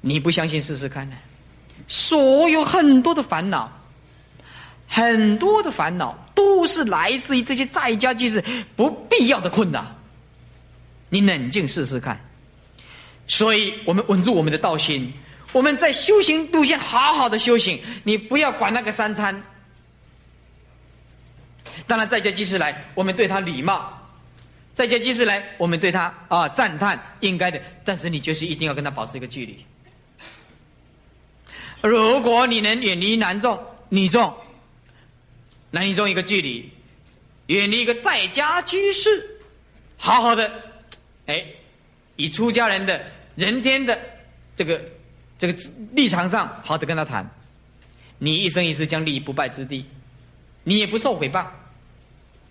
[0.00, 1.16] 你不相信试试看呢？
[1.88, 3.72] 所有很多的烦恼，
[4.86, 8.44] 很多的烦恼都是来自于这些在家居士
[8.76, 9.84] 不必要的困难。
[11.08, 12.20] 你冷静试试看。
[13.26, 15.12] 所以我们稳住我们的道心，
[15.52, 17.80] 我们在修行路线好好的修行。
[18.02, 19.42] 你不要管那个三餐。
[21.86, 23.92] 当然，在家即是来，我们对他礼貌；
[24.74, 27.60] 在家即是来，我们对他啊赞叹，应该的。
[27.84, 29.64] 但是你就是一定要跟他保持一个距离。
[31.82, 34.34] 如果你能远离男众、女众，
[35.70, 36.70] 男女众一个距离，
[37.48, 39.38] 远离一个在家居士，
[39.98, 40.50] 好好的，
[41.26, 41.44] 哎，
[42.16, 43.98] 以出家人的人天的
[44.56, 44.80] 这个
[45.38, 47.28] 这个立场上，好的跟他谈，
[48.18, 49.84] 你一生一世将立于不败之地，
[50.62, 51.46] 你也不受毁谤，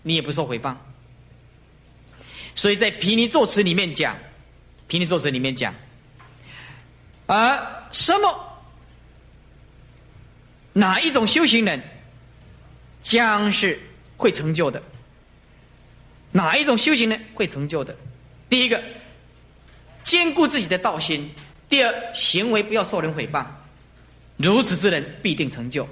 [0.01, 0.75] 你也不受毁谤。
[2.55, 4.15] 所以在《毗尼作词》里面讲，
[4.87, 5.73] 《毗尼作词》里面讲，
[7.25, 8.49] 啊，什么？
[10.73, 11.81] 哪一种修行人
[13.01, 13.79] 将是
[14.17, 14.81] 会成就的？
[16.31, 17.95] 哪一种修行人会成就的？
[18.49, 18.83] 第一个，
[20.03, 21.21] 兼顾自己的道心；
[21.69, 23.45] 第二，行为不要受人诽谤。
[24.37, 25.87] 如此之人必定成就。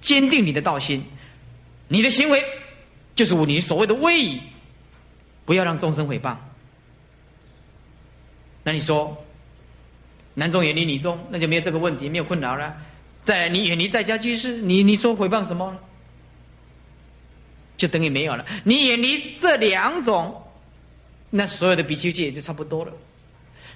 [0.00, 1.04] 坚定你的道心，
[1.88, 2.44] 你的行为
[3.14, 4.40] 就是你所谓的威仪，
[5.44, 6.36] 不要让众生诽谤。
[8.64, 9.16] 那你说？
[10.34, 12.74] 男众远离女众，那就没有这个问题，没有困扰了。
[13.22, 15.78] 再来，你远离在家居士，你你说诽谤什么？
[17.76, 18.42] 就等于没有了。
[18.64, 20.41] 你远离这两种，
[21.34, 22.92] 那所有的比丘戒也就差不多了，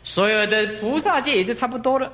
[0.05, 2.13] 所有的菩萨戒也就差不多了。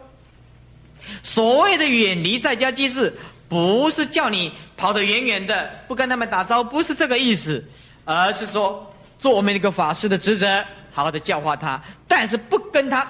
[1.20, 3.12] 所谓的远离在家居士，
[3.48, 7.62] 不是叫你跑得远远的，不跟他们打招呼，不是这个意思，
[8.04, 13.00] 而是说做我们一个法师的职责，好好的教化他，但是不跟他。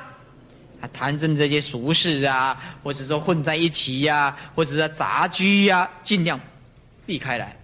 [0.80, 6.40] 啊，谈论这些俗事啊，或者说混在一起呀，或者说杂居呀，尽量
[7.04, 7.54] 避开来。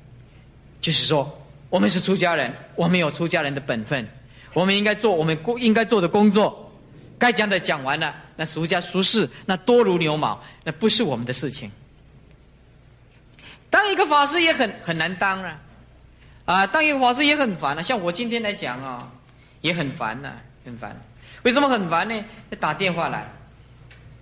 [0.80, 4.06] 就是说，我们是出家人，我们有出家人的本分，
[4.54, 6.72] 我们应该做我们应该做的工作，
[7.18, 8.14] 该讲的讲完了。
[8.36, 11.70] 那俗家俗事，那多如牛毛，那不是我们的事情。
[13.68, 15.60] 当一个法师也很很难当啊，
[16.44, 17.82] 啊，当一个法师也很烦啊。
[17.82, 19.10] 像我今天来讲啊，
[19.60, 20.32] 也很烦呐，
[20.64, 20.96] 很烦。
[21.42, 22.24] 为什么很烦呢？
[22.58, 23.30] 打电话来，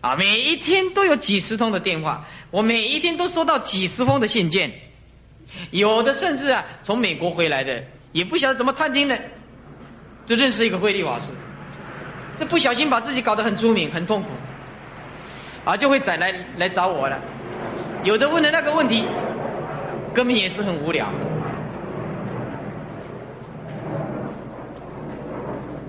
[0.01, 4.73] 啊，每一天都有几十通的电话，我每一天都收到几十封的信件，
[5.71, 9.19] 有的甚至啊，从美国回来的，也不晓得怎么探听的，
[10.27, 11.31] 就认识一个慧利法师，
[12.39, 14.29] 这不小心把自己搞得很出名，很痛苦，
[15.65, 17.19] 啊，就会再来来找我了。
[18.03, 19.05] 有的问的那个问题，
[20.13, 21.09] 根本也是很无聊。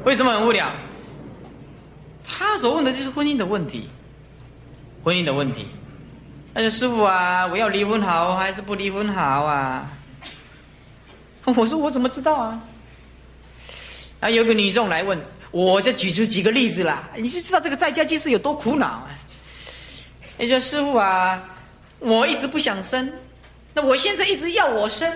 [0.03, 0.71] 为什么很无聊？
[2.23, 3.89] 他所问的就是婚姻的问题，
[5.03, 5.67] 婚姻的问题。
[6.53, 9.87] 他说：“师傅啊，我要离婚好还是不离婚好啊？”
[11.45, 12.59] 我说：“我怎么知道啊？”
[14.19, 19.09] 啊，有个女众来问，我就举出几个例子啦，你是知道这个在家居士有多苦恼啊？
[20.39, 21.43] 他说：“师傅啊，
[21.97, 23.11] 我一直不想生，
[23.73, 25.11] 那我先生一直要我生，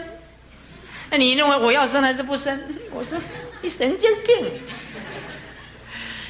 [1.12, 2.60] 那你认为我要生还是不生？”
[2.92, 3.20] 我说
[3.62, 4.52] ：“你神经病！”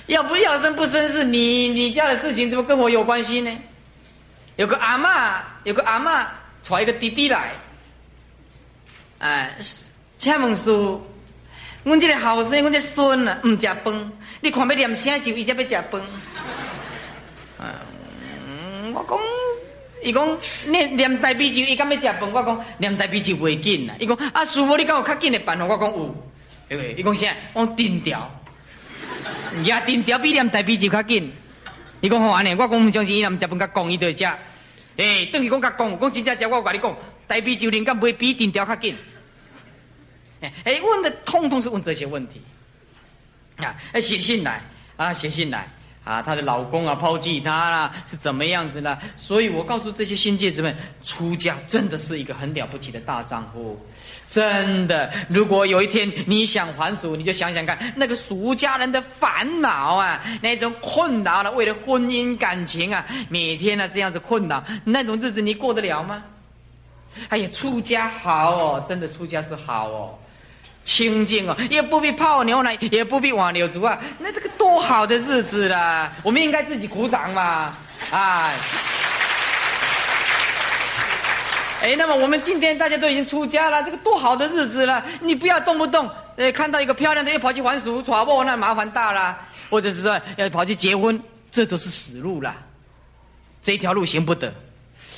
[0.07, 3.57] 要不要生不生是你你家的事情，怎么跟我有关系呢？
[4.57, 6.27] 有个阿妈，有个阿妈
[6.61, 7.53] 揣一个弟弟来，
[9.19, 9.55] 哎，
[10.19, 11.01] 请问叔，
[11.83, 16.01] 阮即个后生，阮这孙啊，唔食饭，你看要念啥就伊才要食饭。
[17.59, 19.19] 嗯，我讲，
[20.03, 22.31] 伊讲念念大悲咒，伊敢要食饭？
[22.31, 23.95] 我讲念大悲咒袂紧啦。
[23.99, 25.65] 伊讲啊，师傅，你敢有较紧的办法？
[25.65, 26.15] 我讲有，
[26.69, 27.35] 对不对伊讲啥？
[27.53, 28.29] 我定调。
[29.63, 31.31] 也定调比念大悲咒较紧。
[31.99, 34.25] 伊讲好安尼，我讲毋相信伊，若毋食饭甲讲伊就会食。
[34.97, 38.95] 诶，等于讲甲讲，讲真正食，我甲你讲，大悲咒灵感袂比定调较紧。
[40.65, 42.41] 哎，问的通通是问这些问题。
[43.57, 44.61] 啊，写信来，
[44.97, 45.67] 啊，写信来。
[46.03, 48.97] 啊，她的老公啊抛弃她啦，是怎么样子呢？
[49.15, 53.79] 所以我告诉这些新戒子们，出家真的是一个很了不起的大丈夫，
[54.27, 55.13] 真的。
[55.29, 66.23] 如果有一天你想还俗，你就想想看，那个俗家人的烦恼啊，那种困扰了，为了婚姻感情啊，每天呢这样子困扰，那种日子你过得了吗？
[67.29, 70.17] 哎呀，出家好哦，真的出家是好哦。
[70.83, 76.11] 清净哦，也不必泡牛奶，也不必挽柳竹啊，那这个多好的日子啦！
[76.23, 77.71] 我们应该自己鼓掌嘛，
[78.09, 78.55] 哎，
[81.81, 89.37] 哎，那么我们今天大家都已经出家了，这个多好的日子了，你不要动不动呃看到一个漂亮的又跑去还俗，耍不那麻烦大了，
[89.69, 92.55] 或者是说要跑去结婚，这都是死路了，
[93.61, 94.51] 这条路行不得。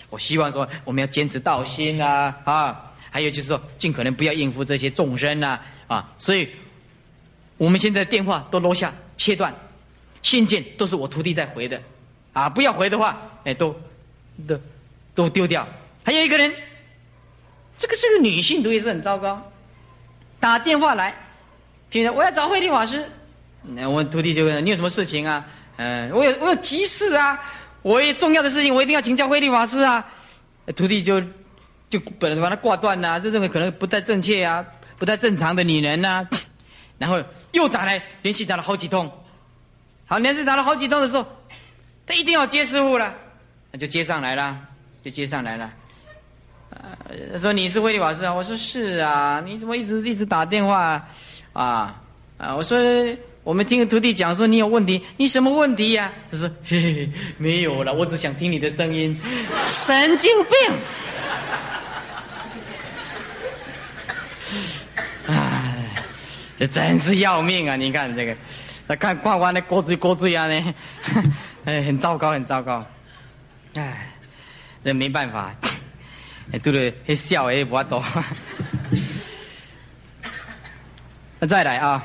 [0.10, 2.90] 我希望说我们要坚持道心啊，啊。
[3.14, 6.49] 还有就是说，尽可能不要应付这些众生呐，啊，所以
[7.57, 9.53] 我们现在电话都落下切断，
[10.24, 11.80] 信件都是我徒弟在回的，
[12.34, 13.80] 啊，不要回的话，哎，都
[14.47, 14.59] 都
[15.14, 15.68] 都丢掉。
[16.03, 16.51] 还有一个人，
[17.78, 19.39] 这个这个女性读也是很糟糕，
[20.39, 21.14] 打电话来，
[21.91, 23.07] 平常我要找慧利法师，
[23.61, 25.45] 那我徒弟就问你有什么事情啊？
[25.78, 27.39] 嗯，我有我有急事啊，
[27.84, 30.03] 我有重要的事情，我一定要请教慧利法师啊，
[30.76, 31.22] 徒弟就。
[31.94, 34.66] 就本来把它挂断呐，就认为可能不太正确啊，
[34.98, 36.28] 不太正常的女人呐，
[36.98, 37.22] 然后
[37.52, 39.12] 又打来，连续打了好几通。
[40.08, 41.24] 好，连续打了好几通的时候，
[42.08, 43.14] 他一定要接师傅了，
[43.72, 44.60] 那就接上来了，
[45.04, 45.72] 就接上来了。
[47.38, 48.34] 说你是慧利法师啊？
[48.34, 51.08] 我说是啊，你怎么一直一直打电话
[51.54, 52.02] 啊？
[52.39, 52.76] 啊，我说
[53.44, 56.12] 我们听徒弟讲说你有问题，你什么问题呀？
[56.32, 59.16] 他说嘿嘿，没有了，我只想听你的声音，
[59.64, 60.56] 神经病。
[66.64, 67.76] 这真是要命啊！
[67.76, 68.34] 你看这个，
[68.88, 70.74] 他看挂挂那锅嘴锅嘴啊呢，
[71.66, 72.86] 哎，很糟糕，很糟糕。
[73.76, 74.07] 哎，
[74.82, 75.53] 这没办法。
[76.53, 78.01] 哎，对了，还笑也不多。
[81.38, 82.01] 那再来啊，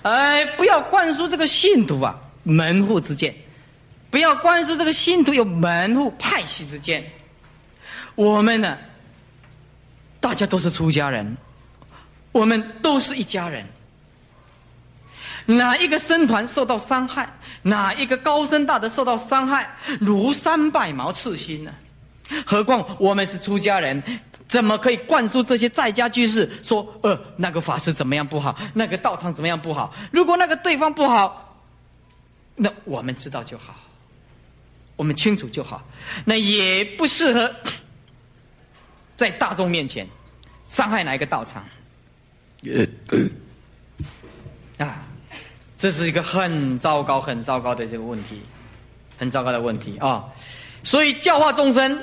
[0.00, 3.34] 哎，不要灌输这个信徒啊门户之见，
[4.10, 7.04] 不要灌输这个信徒有门户派系之见。
[8.14, 8.78] 我们呢，
[10.18, 11.36] 大家都是出家人，
[12.36, 13.66] 我们都是一家人。
[15.46, 17.32] 哪一个僧团受到伤害，
[17.62, 21.72] 哪一个高僧大德受到伤害，如山败毛刺心呢？
[22.44, 24.02] 何况我们是出家人，
[24.48, 29.94] 怎么可以灌输这些在家居士说：呃，那个法师怎么样不好，那个道场怎么样不好？
[30.10, 31.56] 如果那个对方不好，
[32.56, 33.74] 那我们知道就好，
[34.96, 35.82] 我们清楚就好。
[36.24, 37.54] 那也不适合
[39.16, 40.06] 在大众面前
[40.66, 41.64] 伤害哪一个道场。
[44.78, 45.06] 啊，
[45.76, 48.40] 这是一个很糟糕、很糟糕的这个问题，
[49.18, 50.24] 很糟糕的问题啊！
[50.82, 51.98] 所以教化众生。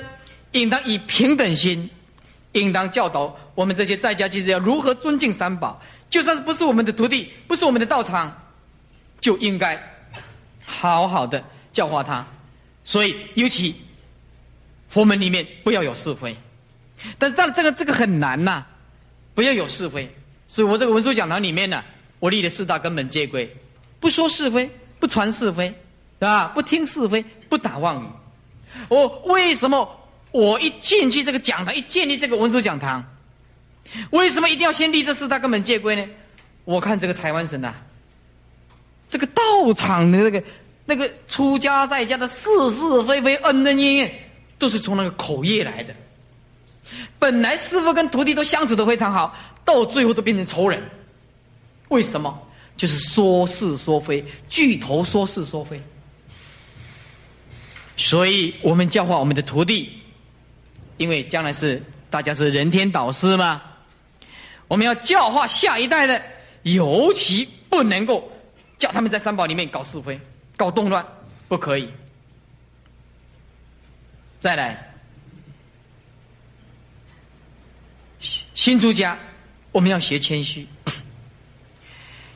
[0.54, 1.90] 应当以平等心，
[2.52, 5.82] 应当教导我们这些在家弟子要如何尊敬三宝。
[6.08, 8.32] 就算是不是我们的徒弟，不是我们的道场，
[9.20, 9.76] 就应该
[10.64, 11.42] 好好的
[11.72, 12.24] 教化他。
[12.84, 13.74] 所以，尤其
[14.88, 16.36] 佛门里面不要有是非。
[17.18, 18.64] 但是，但这个这个很难呐，
[19.34, 20.08] 不要有是非。
[20.54, 21.82] 所以我这个文殊讲堂里面呢，
[22.20, 23.52] 我立的四大根本戒规：
[23.98, 25.74] 不说是非，不传是非，
[26.20, 26.44] 啊？
[26.54, 28.06] 不听是非，不打妄语。
[28.88, 30.00] 我为什么？
[30.30, 33.04] 我一进去这个讲堂，一建立这个文殊讲堂，
[34.10, 36.06] 为什么一定要先立这四大根本戒规呢？
[36.64, 37.74] 我看这个台湾省呐，
[39.10, 39.42] 这个道
[39.74, 40.40] 场的那个
[40.84, 44.14] 那个出家在家的是是非非、恩恩怨怨，
[44.56, 45.92] 都是从那个口业来的。
[47.18, 50.82] 本来师傅跟徒弟都相处的非常好，到最后都变成仇人。
[51.88, 52.40] 为什么？
[52.76, 55.80] 就是说是说非，巨头说是说非。
[57.96, 60.00] 所以我们教化我们的徒弟。
[60.96, 63.60] 因为将来是大家是人天导师嘛，
[64.68, 66.22] 我们要教化下一代的，
[66.62, 68.30] 尤其不能够
[68.78, 70.20] 叫他们在三宝里面搞是非、
[70.56, 71.04] 搞动乱，
[71.48, 71.88] 不可以。
[74.38, 74.93] 再来，
[78.54, 79.18] 新出家，
[79.72, 80.66] 我们要学谦虚，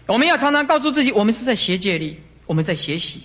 [0.07, 3.23] 我们要常常告诉自己，我们是在学戒律，我们在学习，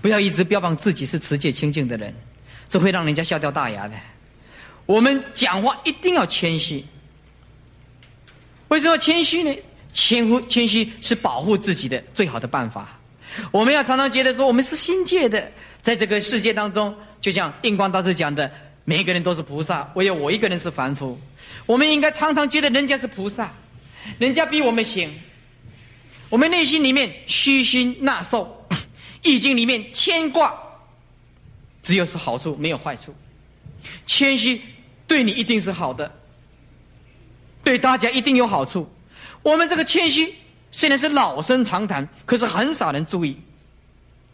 [0.00, 2.14] 不要一直标榜自己是持戒清净的人，
[2.68, 3.94] 这会让人家笑掉大牙的。
[4.86, 6.84] 我们讲话一定要谦虚。
[8.68, 9.54] 为什么谦虚呢？
[9.92, 12.98] 谦乎谦虚是保护自己的最好的办法。
[13.50, 15.52] 我们要常常觉得说，我们是新界的，
[15.82, 18.50] 在这个世界当中，就像印光大师讲的，
[18.86, 21.20] 每一个人都是菩萨，唯有我一个人是凡夫。
[21.66, 23.52] 我们应该常常觉得人家是菩萨，
[24.18, 25.12] 人家比我们行。
[26.30, 28.66] 我们内心里面虚心纳受，
[29.22, 30.54] 易经里面牵挂，
[31.82, 33.14] 只有是好处，没有坏处。
[34.06, 34.58] 谦虚。
[35.08, 36.10] 对你一定是好的，
[37.62, 38.90] 对大家一定有好处。
[39.44, 40.34] 我们这个谦虚
[40.72, 43.36] 虽然是老生常谈，可是很少人注意，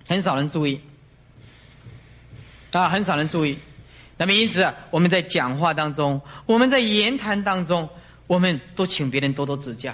[0.09, 0.81] 很少人注意，
[2.71, 3.59] 啊，很少人注意。
[4.23, 7.89] 那么因此，我们在讲话当中，我们在言谈当中，
[8.29, 9.93] 我们都请别人多多指教，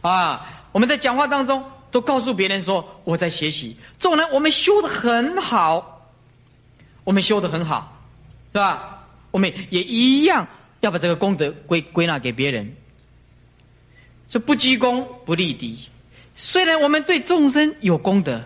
[0.00, 1.60] 啊，我们在讲话当中
[1.90, 3.76] 都告诉别人说我在学习。
[3.98, 6.08] 纵然我们修的很好，
[7.02, 8.00] 我们修的很好，
[8.52, 9.04] 是吧？
[9.32, 10.46] 我们也一样
[10.82, 12.72] 要把这个功德归归纳给别人，
[14.28, 15.80] 说不居功不立敌。
[16.36, 18.40] 虽然我们对众生有功德，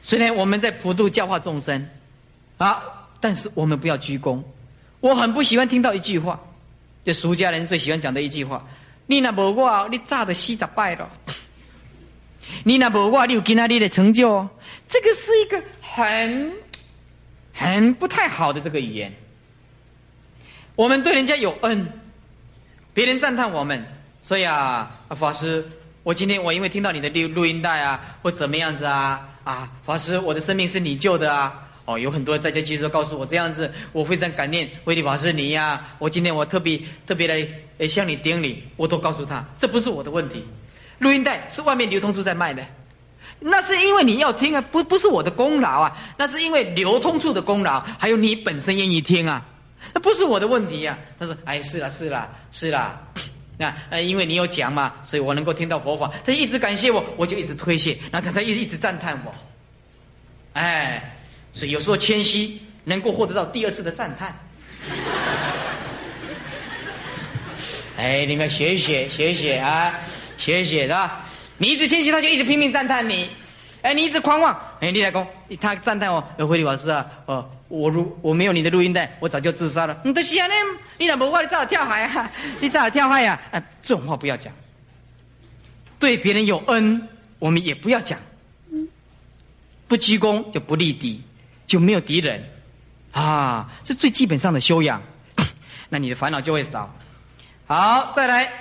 [0.00, 1.88] 虽然我们在普度教化众生，
[2.58, 2.80] 啊，
[3.22, 4.42] 但是我们不要鞠躬。
[5.00, 6.38] 我很不喜欢听到一句话，
[7.04, 8.62] 这俗家人最喜欢讲的一句话：
[9.06, 11.08] 你那无我，你炸的西咋败了？
[12.64, 14.46] 你那无我，你有今天你的成就？
[14.88, 16.52] 这个是一个很
[17.52, 19.12] 很不太好的这个语言。
[20.74, 21.86] 我们对人家有恩，
[22.92, 23.84] 别人赞叹我们，
[24.20, 25.64] 所以啊，法师，
[26.02, 35.84] 我今天我因为听到你的录录音带啊，或怎么样子啊，啊，法师，我的生命是你救的啊，哦，有很多在家居士告诉我这样子，我非常感念威利法师你呀。
[35.98, 40.44] 我今天我特别特别来向你顶礼，我都告诉他，这不是我的问题。
[40.98, 42.64] 录音带是外面流通处在卖的，
[43.40, 49.44] 那是因为你要听啊，不不是我的功劳啊，那是因为流通处的功劳，还有你本身愿意听啊，
[49.92, 50.96] 那不是我的问题呀。
[51.18, 53.02] 他说：“哎，是啦，是啦，是啦。”
[53.58, 56.08] 那呃，因为你有讲嘛，所以我能够听到佛法。
[56.24, 59.34] 他一直感谢我，我就一直推卸，然后他他一一直赞叹我，
[60.52, 61.18] 哎。
[61.52, 64.34] 所以有时候谦虚能够获得到第二次的赞叹。
[67.96, 69.94] 哎，你们学一学，学一学啊，
[70.38, 71.24] 学一学是吧？
[71.58, 73.30] 你一直谦虚，他就一直拼命赞叹你。
[73.82, 75.26] 哎，你一直狂妄，哎，你来公，
[75.60, 80.00] 他赞叹我，呃慧理老师啊，哦，我如我没有你的录音带，我早就自杀了。
[80.04, 80.54] 你的啊，呢？
[80.98, 82.30] 你那不话，你早跳海啊？
[82.60, 83.40] 你早跳海呀？
[83.50, 84.52] 哎，这种话不要讲。
[85.98, 88.18] 对别人有恩，我们也不要讲。
[89.86, 91.20] 不鞠躬就不立敌。
[91.72, 92.44] 就没有敌人，
[93.12, 95.02] 啊，这最基本上的修养，
[95.88, 96.94] 那你的烦恼就会少。
[97.66, 98.52] 好，再来，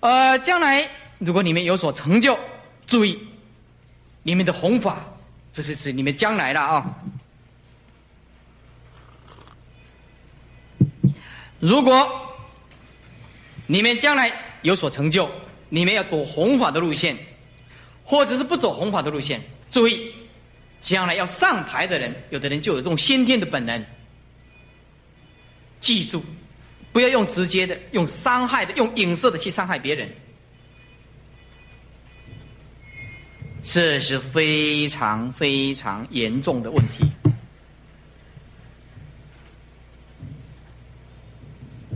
[0.00, 2.38] 呃，将来如果你们有所成就，
[2.86, 3.18] 注意
[4.22, 4.98] 你们的弘法，
[5.50, 6.94] 这是指你们将来了啊。
[11.58, 12.06] 如果
[13.66, 15.26] 你们将来有所成就，
[15.70, 17.16] 你们要走弘法的路线，
[18.04, 20.12] 或者是不走弘法的路线，注意。
[20.80, 23.84] 将来要上台的人，有的人就有这种先天的本能。
[25.78, 26.22] 记住，
[26.92, 30.08] 不要用直接的、用伤害的、用影射的去伤害别人，
[33.62, 37.10] 这是非常非常严重的问题。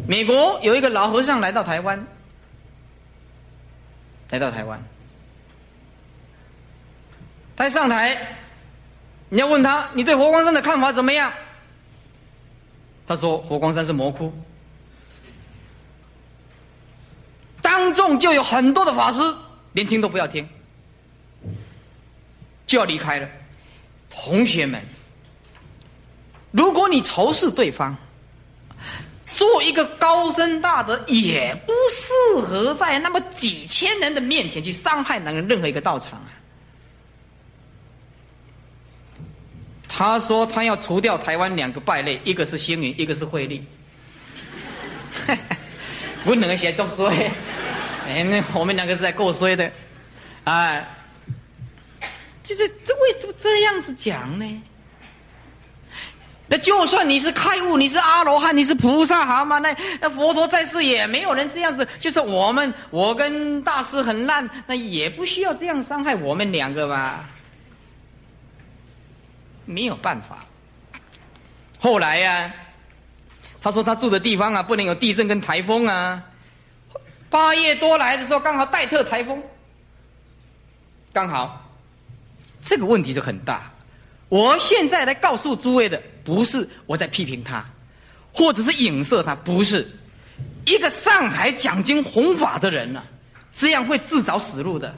[0.07, 2.07] 美国有一个老和尚来到台湾，
[4.31, 4.83] 来到台湾，
[7.57, 8.39] 他上台。
[9.35, 11.33] 你要问他，你对佛光山的看法怎么样？
[13.05, 14.33] 他说：“佛光山是魔窟。”
[17.61, 19.21] 当众就有很多的法师
[19.73, 20.49] 连听都不要听，
[22.65, 23.29] 就要离开了。
[24.09, 24.81] 同学们，
[26.53, 27.97] 如果你仇视对方，
[29.33, 36.31] 做一个高深大德，也不适合在那么几千人的面前去伤害那个任何一个道场啊。
[39.97, 43.65] 他说他要除掉台湾两个败类，一个是星云，一个是慧利。
[46.25, 47.31] 不能写作衰，
[48.09, 49.71] 哎，那我们两个是在够衰的，
[50.43, 50.85] 哎，
[52.43, 54.63] 这这这为什么这样子讲呢？
[56.49, 59.59] 那就算你是开悟，你是阿罗汉，你是菩萨，好吗？
[59.61, 67.31] 那那佛陀在世也没有人这样子，就是我们，我跟大师很烂，那也不需要这样伤害我们两个吧。
[69.65, 70.45] 没有办法。
[71.79, 72.53] 后来呀，
[73.61, 76.23] 他说他住的地方啊，不能有地震跟台风啊。
[77.29, 79.43] 八月多来的时候，刚好带特台风，
[81.13, 81.69] 刚好
[82.63, 83.71] 这个问题就很大。
[84.29, 87.65] 我现在来告诉诸位的，不是我在批评他，
[88.33, 89.87] 或者是影射他，不是
[90.65, 93.03] 一个上台讲经弘法的人呢，
[93.53, 94.95] 这样会自找死路的。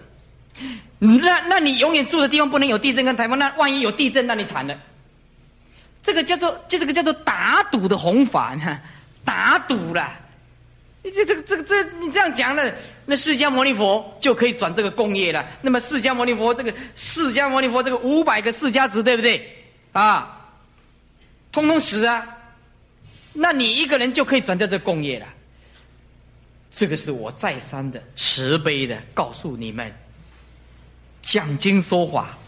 [0.99, 4.79] 那那你永远住的地方不能有地震跟台风，那万一有地震，那你惨了。
[6.03, 8.79] 这个叫做，就这个叫做打赌的弘法呢，
[9.25, 10.19] 打赌了。
[11.03, 15.45] 这这个这个这你这样讲的，那释迦牟尼佛就可以转这个工业了。
[15.61, 19.49] 那么释迦牟尼佛这个释迦牟尼佛这个五百个释迦值，对不对？
[19.93, 20.49] 啊，
[21.53, 22.27] 通通死啊。
[23.33, 25.27] 那你一个人就可以转掉这工业了。
[26.73, 29.93] 这个是我再三的慈悲的告诉你们。
[31.27, 32.39] 讲经说法，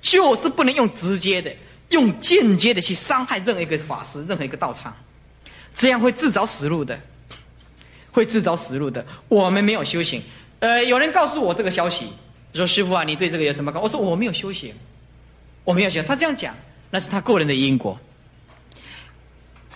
[0.00, 1.54] 就是不能用直接的，
[1.90, 4.96] 用间接的去伤害任何一个法师、任何一个道场，
[5.74, 6.98] 这样会自找死路的，
[8.10, 9.04] 会自找死路的。
[9.28, 10.22] 我们没有修行，
[10.60, 12.08] 呃，有人告诉我这个消息，
[12.54, 13.82] 说师傅啊，你对这个有什么感？
[13.82, 14.74] 我说我没有修行，
[15.62, 16.02] 我没有修。
[16.02, 16.54] 他这样讲，
[16.90, 18.00] 那是他个人的因果。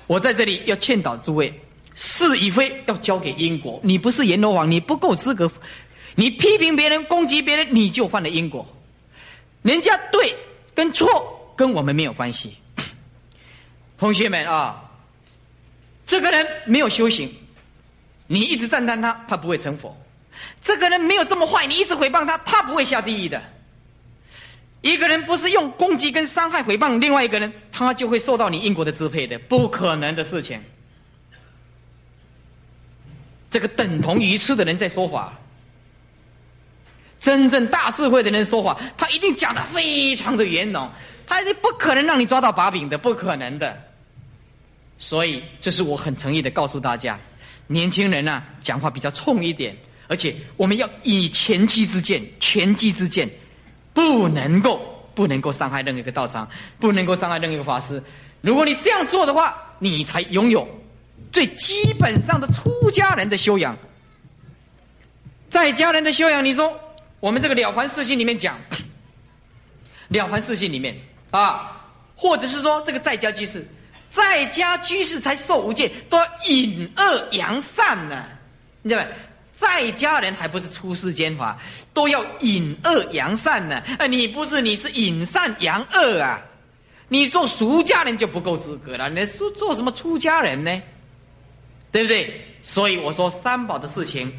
[0.07, 1.53] 我在这里要劝导诸位，
[1.95, 3.79] 是与非要交给因果。
[3.85, 5.53] 你不是阎罗王，你不够资格。
[6.19, 8.67] 你批评别人、攻击别人，你就犯了因果。
[9.63, 10.35] 人家对
[10.75, 12.57] 跟错跟我们没有关系。
[13.97, 14.83] 同学们啊，
[16.05, 17.33] 这个人没有修行，
[18.27, 19.97] 你一直赞叹他，他不会成佛。
[20.61, 23.41] 这个人没有这么坏，你一直诽谤他，他不会下地狱的。
[24.81, 30.61] 一个人不是用攻击跟伤害诽谤另外一个人，他就会受到你因果的支配的，不可能的事情。
[33.49, 35.33] 这个等同于痴的人在说法。
[37.21, 40.91] 真正大智慧的人说话，他一定讲的非常的圆融，
[41.27, 43.77] 他一定不可能让你抓到把柄的，不可能的。
[44.99, 47.19] 所以，这是我很诚意的告诉大家，
[47.67, 49.77] 年轻人呢，讲话比较冲一点，
[50.09, 53.29] 而且我们要以前机之鉴，前机之剑，
[53.95, 54.81] 不能够
[55.15, 56.49] 不能够伤害任何一个道场，
[56.81, 58.03] 不能够伤害任何一个法师。
[58.41, 60.67] 如果你这样做的话，你才拥有
[61.31, 63.77] 最基本上的出家人的修养。
[65.51, 66.79] 在家人的修养，你说
[67.21, 68.57] 我们这个《了凡四训》里面讲，
[70.09, 70.97] 《了凡四训》里面
[71.31, 73.67] 啊，或者是说这个在家居士，
[74.11, 78.25] 在家居士才受无戒，都要隐恶扬善呢，
[78.83, 79.09] 你知道吗？
[79.57, 81.59] 在家人还不是出世间法，
[81.93, 83.83] 都要隐恶扬善呢。
[83.99, 86.41] 啊，你不是，你是隐善扬恶啊！
[87.09, 90.81] 你做俗家人就不够资格了，你做做什么出家人呢？
[91.91, 92.41] 对不对？
[92.63, 94.33] 所以我说三宝的事情。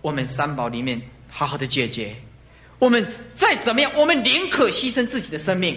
[0.00, 1.00] 我们三宝里面
[1.36, 2.14] 好好的解决，
[2.78, 3.04] 我们
[3.34, 5.76] 再怎么样，我们宁可牺牲自己的生命，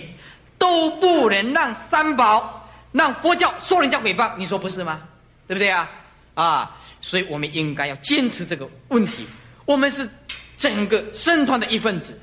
[0.60, 4.38] 都不能让三宝、让佛教受人家诽谤。
[4.38, 5.02] 你说不是吗？
[5.48, 5.90] 对不对啊？
[6.36, 9.26] 啊，所以我们应该要坚持这个问题。
[9.66, 10.08] 我们是
[10.60, 12.16] 整个僧团的一份子，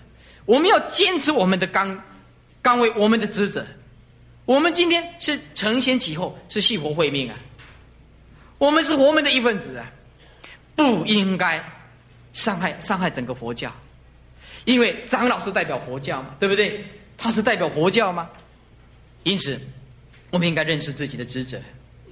[0.46, 2.00] 我们要坚持我们的岗
[2.62, 3.66] 岗位，我们的职责。
[4.44, 7.34] 我们今天是承先启后，是系佛会命啊。
[8.58, 9.90] 我们是佛门的一份子啊，
[10.76, 11.64] 不应该。
[12.34, 13.72] 伤害伤害整个佛教，
[14.66, 16.84] 因为长老是代表佛教嘛，对不对？
[17.16, 18.28] 他是代表佛教吗？
[19.22, 19.58] 因此，
[20.30, 21.58] 我们应该认识自己的职责，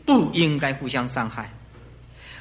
[0.07, 1.53] 不应该互相伤害。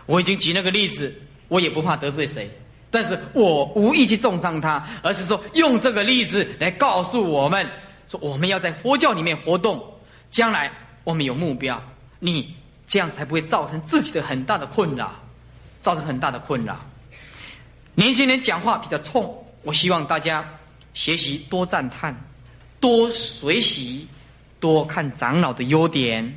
[0.05, 1.13] 我已经举那个例子，
[1.47, 2.49] 我也不怕得罪谁，
[2.89, 7.67] 但是我无意去重伤他，而是说用这个例子来告诉我们，
[8.07, 9.83] 说我们要在佛教里面活动，
[10.29, 10.71] 将来
[11.03, 11.81] 我们有目标，
[12.19, 12.55] 你
[12.87, 15.13] 这样才不会造成自己的很大的困扰，
[15.81, 16.79] 造成很大的困扰。
[18.01, 19.31] 年轻人讲话比较冲，
[19.61, 20.43] 我希望大家
[20.95, 22.11] 学习多赞叹，
[22.79, 24.07] 多学习，
[24.59, 26.35] 多看长老的优点。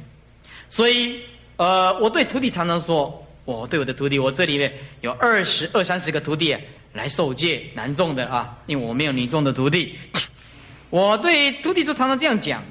[0.68, 1.18] 所以，
[1.56, 6.54] 呃，我对徒弟常常说，我对我的徒弟，我这里面有二十二三十个徒弟
[6.92, 9.98] 来受戒男众的啊，因为我没有女众的徒弟。
[10.90, 12.62] 我对徒弟就常常这样讲，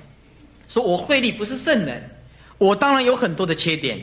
[0.68, 2.08] 说我慧力不是圣人，
[2.60, 4.00] 我当然有很多的缺点，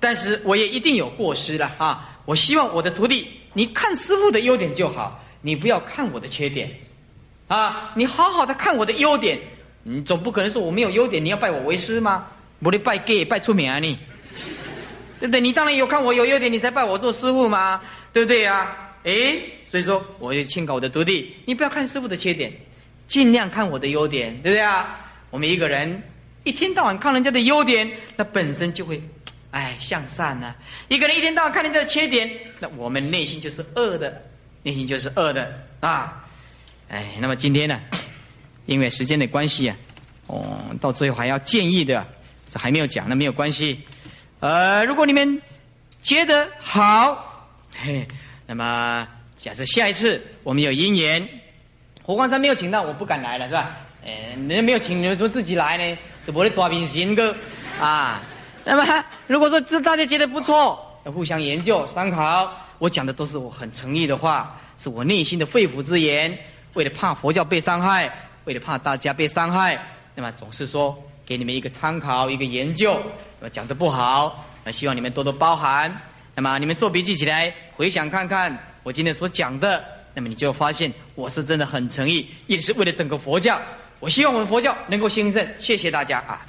[0.00, 2.18] 但是我也一定有过失了啊。
[2.24, 3.28] 我希望我的徒弟。
[3.54, 6.70] 你看师傅的优点就好，你不要看我的缺点，
[7.48, 7.92] 啊！
[7.94, 9.38] 你好好的看我的优点，
[9.82, 12.26] 你总不可能说我没有优点，你要拜我为师吗？
[12.60, 13.98] 我得拜 gay 拜出名啊你，
[15.20, 15.40] 对不对？
[15.40, 17.80] 你当然有看我有优点，你才拜我做师傅吗？
[18.12, 18.74] 对不对呀？
[19.04, 22.52] 哎，所以说我就劝告我的徒弟，你不要看师傅的缺点，
[23.06, 24.98] 尽量看我的优点，对不对啊？
[25.30, 26.02] 我们一个人
[26.44, 29.02] 一天到晚看人家的优点，那本身就会。
[29.52, 30.54] 哎，向善呢？
[30.88, 32.28] 一个人一天到晚看你的缺点，
[32.58, 34.22] 那我们内心就是恶的，
[34.62, 36.24] 内心就是恶的啊！
[36.88, 37.78] 哎，那么今天呢，
[38.64, 39.76] 因为时间的关系啊，
[40.26, 42.02] 哦，到最后还要建议的，
[42.48, 43.78] 这还没有讲，那没有关系。
[44.40, 45.40] 呃，如果你们
[46.02, 48.08] 觉得好，嘿，
[48.46, 51.28] 那么假设下一次我们有姻缘，
[52.02, 53.76] 火光山没有请到，我不敢来了，是吧？
[54.06, 57.36] 哎，人家没有请，你说自己来呢，就不得多平行个
[57.78, 58.22] 啊。
[58.64, 62.50] 那么，如果说这大家觉得不错，要互相研究参考。
[62.78, 66.36] 我讲的都是我很诚意的话，是我内心的肺腑之言。
[66.74, 68.10] 为了怕佛教被伤害，
[68.44, 69.78] 为了怕大家被伤害，
[70.14, 70.96] 那么总是说
[71.26, 73.00] 给你们一个参考，一个研究。
[73.38, 75.94] 那么讲的不好，那希望你们多多包涵。
[76.34, 79.84] 那么你们做笔记起来，回想看看我今天所讲的，
[80.14, 83.60] 那么你就发现我是真的很诚意，也是为了整个佛教。
[84.00, 85.46] 我希望我们佛教能够兴盛。
[85.58, 86.44] 谢谢大家啊。